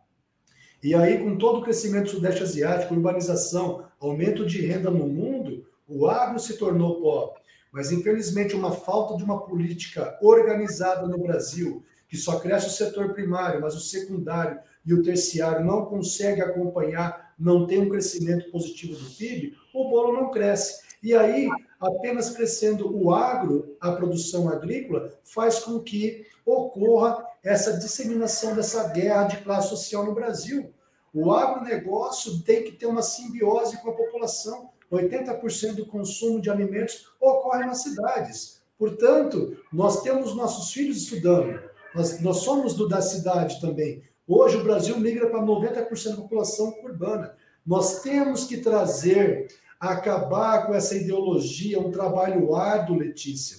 [0.83, 5.67] E aí, com todo o crescimento do Sudeste Asiático, urbanização, aumento de renda no mundo,
[5.89, 7.41] o agro se tornou pop.
[7.73, 13.15] Mas, infelizmente, uma falta de uma política organizada no Brasil, que só cresce o setor
[13.15, 18.95] primário, mas o secundário e o terciário não consegue acompanhar, não tem um crescimento positivo
[18.95, 20.87] do PIB, o bolo não cresce.
[21.03, 21.49] E aí,
[21.81, 29.25] apenas crescendo o agro, a produção agrícola, faz com que ocorra essa disseminação dessa guerra
[29.25, 30.73] de classe social no Brasil.
[31.13, 34.71] O agronegócio tem que ter uma simbiose com a população.
[34.91, 38.63] 80% do consumo de alimentos ocorre nas cidades.
[38.79, 41.59] Portanto, nós temos nossos filhos estudando,
[41.95, 44.03] nós, nós somos do, da cidade também.
[44.29, 47.37] Hoje o Brasil migra para 90% da população urbana.
[47.65, 49.47] Nós temos que trazer,
[49.79, 53.59] acabar com essa ideologia, um trabalho árduo, Letícia,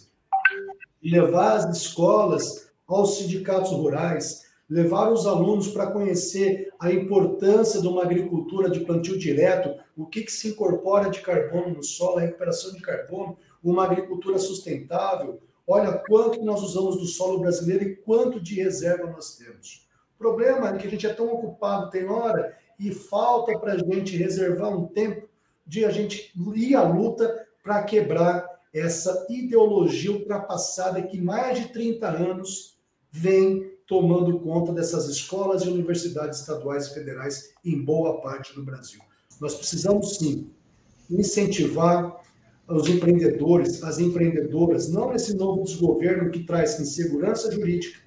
[1.02, 8.04] levar as escolas aos sindicatos rurais, levar os alunos para conhecer a importância de uma
[8.04, 12.74] agricultura de plantio direto, o que, que se incorpora de carbono no solo, a recuperação
[12.74, 15.40] de carbono, uma agricultura sustentável.
[15.66, 19.87] Olha quanto nós usamos do solo brasileiro e quanto de reserva nós temos.
[20.18, 23.78] O problema é que a gente é tão ocupado, tem hora, e falta para a
[23.78, 25.28] gente reservar um tempo
[25.66, 32.08] de a gente ir à luta para quebrar essa ideologia ultrapassada que mais de 30
[32.08, 32.78] anos
[33.12, 39.00] vem tomando conta dessas escolas e universidades estaduais e federais em boa parte do Brasil.
[39.40, 40.50] Nós precisamos, sim,
[41.10, 42.22] incentivar
[42.68, 48.00] os empreendedores, as empreendedoras, não nesse novo desgoverno que traz insegurança jurídica,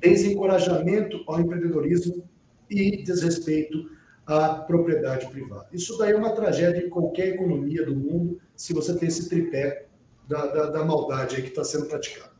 [0.00, 2.24] desencorajamento ao empreendedorismo
[2.68, 3.90] e desrespeito
[4.26, 5.66] à propriedade privada.
[5.72, 9.86] Isso daí é uma tragédia em qualquer economia do mundo, se você tem esse tripé
[10.28, 12.30] da, da, da maldade que está sendo praticada.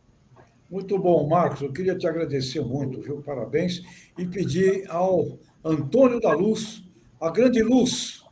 [0.71, 1.63] Muito bom, Marcos.
[1.63, 3.21] Eu queria te agradecer muito, viu?
[3.23, 3.83] Parabéns.
[4.17, 6.85] E pedir ao Antônio da Luz,
[7.21, 8.23] a grande luz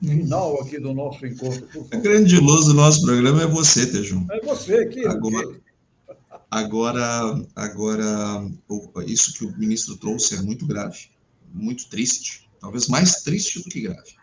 [0.00, 1.68] final aqui do nosso encontro.
[1.92, 4.26] A grande luz do nosso programa é você, Tejum.
[4.30, 5.06] É você aqui.
[5.06, 5.60] Agora,
[6.50, 7.02] agora,
[7.54, 8.50] agora,
[9.06, 11.10] isso que o ministro trouxe é muito grave,
[11.52, 14.18] muito triste, talvez mais triste do que grave.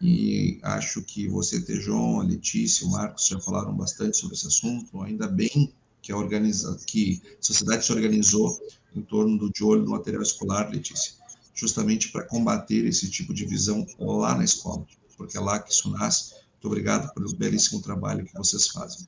[0.00, 5.02] E acho que você, Tejon, a Letícia, o Marcos já falaram bastante sobre esse assunto.
[5.02, 8.60] Ainda bem que a, organiza, que a sociedade se organizou
[8.94, 11.14] em torno do de olho no material escolar, Letícia,
[11.52, 14.86] justamente para combater esse tipo de visão lá na escola,
[15.16, 16.32] porque é lá que isso nasce.
[16.32, 19.06] Muito obrigado pelo belíssimo trabalho que vocês fazem.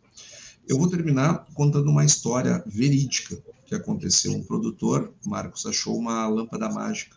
[0.71, 4.31] Eu vou terminar contando uma história verídica que aconteceu.
[4.31, 7.17] Um produtor, Marcos, achou uma lâmpada mágica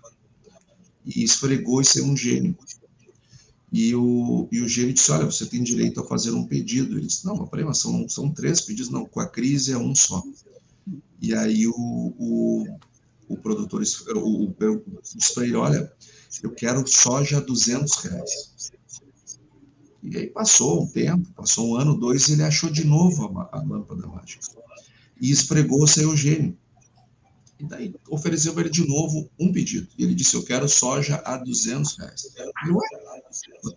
[1.06, 2.58] e esfregou e ser um gênio.
[3.72, 6.98] E o, e o gênio disse: Olha, você tem direito a fazer um pedido.
[6.98, 8.90] Ele disse: Não, mas peraí, mas são, são três pedidos.
[8.90, 10.24] Não, com a crise é um só.
[11.22, 11.76] E aí o,
[12.18, 12.78] o,
[13.28, 13.84] o produtor
[14.16, 14.56] o, o,
[15.16, 15.94] disse para ele: Olha,
[16.42, 18.73] eu quero soja a 200 reais.
[20.04, 23.58] E aí passou um tempo, passou um ano, dois, e ele achou de novo a,
[23.58, 24.46] a lâmpada mágica.
[25.20, 26.58] E esfregou o Eugênio.
[27.58, 29.88] E daí ofereceu para ele de novo um pedido.
[29.98, 32.28] E ele disse: Eu quero soja a 200 reais.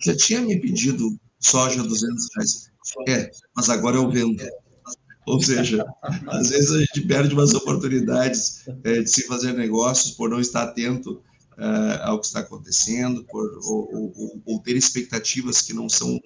[0.05, 2.71] Já tinha me pedido soja a 200 reais.
[3.07, 4.43] É, mas agora eu vendo.
[5.27, 5.85] Ou seja,
[6.27, 10.63] às vezes a gente perde umas oportunidades é, de se fazer negócios por não estar
[10.63, 11.21] atento
[11.59, 16.21] é, ao que está acontecendo, por, ou, ou, ou, ter expectativas que não são,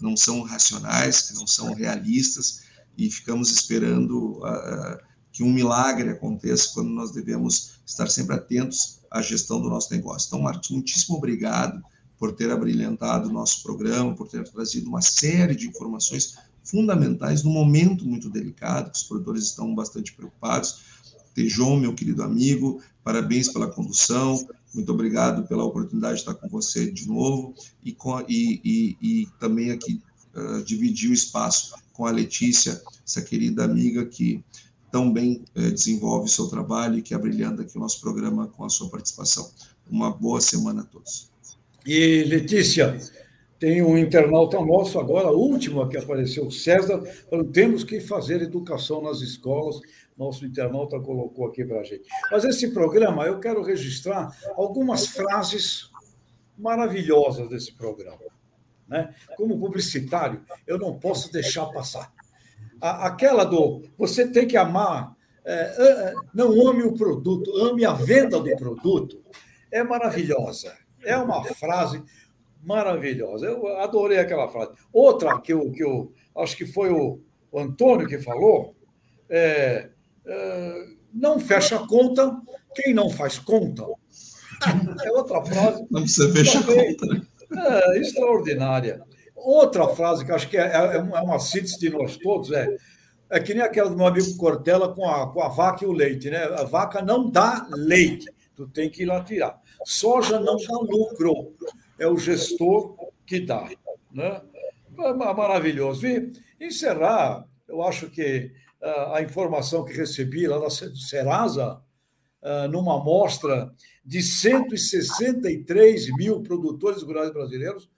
[0.00, 2.62] não são racionais, que não são realistas,
[2.96, 4.38] e ficamos esperando.
[4.38, 9.92] Uh, que um milagre aconteça quando nós devemos estar sempre atentos à gestão do nosso
[9.92, 10.26] negócio.
[10.26, 11.82] Então, Marcos, muitíssimo obrigado
[12.18, 17.52] por ter abrilhantado o nosso programa, por ter trazido uma série de informações fundamentais num
[17.52, 20.82] momento muito delicado, que os produtores estão bastante preocupados.
[21.34, 26.90] Tejon, meu querido amigo, parabéns pela condução, muito obrigado pela oportunidade de estar com você
[26.90, 30.00] de novo e, com, e, e, e também aqui
[30.34, 34.42] uh, dividir o espaço com a Letícia, essa querida amiga que
[34.90, 38.64] tão bem eh, desenvolve o seu trabalho e que abrilhanta aqui o nosso programa com
[38.64, 39.48] a sua participação.
[39.88, 41.30] Uma boa semana a todos.
[41.86, 42.98] E, Letícia,
[43.58, 49.20] tem um internauta nosso agora, último que apareceu, César, falando, temos que fazer educação nas
[49.20, 49.80] escolas.
[50.20, 52.08] Nosso internauta colocou aqui para a gente.
[52.30, 55.90] Mas esse programa, eu quero registrar algumas frases
[56.56, 58.20] maravilhosas desse programa.
[58.86, 59.14] Né?
[59.36, 62.12] Como publicitário, eu não posso deixar passar
[62.80, 65.14] aquela do você tem que amar,
[65.44, 69.22] é, não ame o produto, ame a venda do produto,
[69.70, 70.74] é maravilhosa.
[71.02, 72.02] É uma frase
[72.62, 73.46] maravilhosa.
[73.46, 74.72] Eu adorei aquela frase.
[74.92, 77.20] Outra que eu, que eu acho que foi o,
[77.52, 78.76] Antônio que falou,
[79.28, 79.90] é, é,
[81.12, 82.40] não fecha conta
[82.74, 83.84] quem não faz conta.
[85.04, 85.86] É outra frase.
[85.90, 87.14] Não precisa fechar também, conta.
[87.14, 87.22] Né?
[87.52, 89.02] É, extraordinária.
[89.34, 92.76] Outra frase que acho que é, é, é uma síntese de nós todos é
[93.30, 95.92] é que nem aquela do meu amigo Cortella com a, com a vaca e o
[95.92, 96.42] leite, né?
[96.42, 99.58] A vaca não dá leite, tu tem que ir lá tirar.
[99.84, 101.54] Soja não dá lucro,
[101.98, 103.70] é o gestor que dá,
[104.12, 104.42] né?
[104.98, 106.06] É maravilhoso.
[106.06, 108.50] E encerrar, eu acho que
[108.82, 111.82] a informação que recebi lá da Serasa,
[112.42, 113.72] uh, numa amostra
[114.04, 117.90] de 163 mil produtores rurais brasileiros,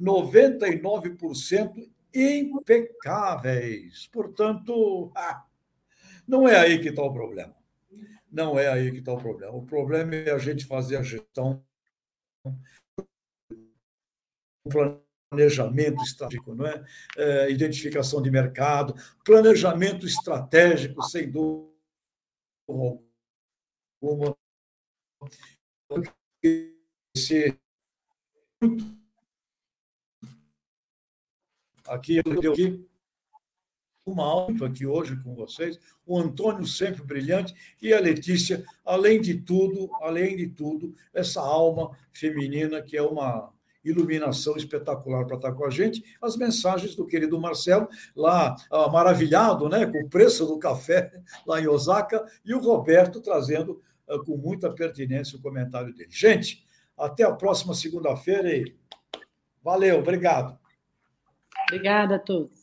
[0.00, 4.06] 99% impecáveis.
[4.08, 5.44] Portanto, ah,
[6.26, 7.54] não é aí que está o problema.
[8.30, 9.54] Não é aí que está o problema.
[9.54, 11.64] O problema é a gente fazer a gestão,
[15.36, 16.84] planejamento estratégico, não é?
[17.16, 21.70] é identificação de mercado, planejamento estratégico, sem dúvida
[24.02, 24.36] alguma.
[31.86, 32.88] Aqui eu deu aqui
[34.04, 39.40] uma aula aqui hoje com vocês, o Antônio sempre brilhante e a Letícia, além de
[39.40, 43.52] tudo, além de tudo, essa alma feminina que é uma
[43.88, 49.68] iluminação espetacular para estar com a gente, as mensagens do querido Marcelo, lá ah, maravilhado
[49.68, 51.12] né, com o preço do café
[51.46, 56.10] lá em Osaka, e o Roberto trazendo ah, com muita pertinência o comentário dele.
[56.10, 56.64] Gente,
[56.96, 58.74] até a próxima segunda-feira e
[59.62, 60.58] valeu, obrigado.
[61.68, 62.55] Obrigada a todos.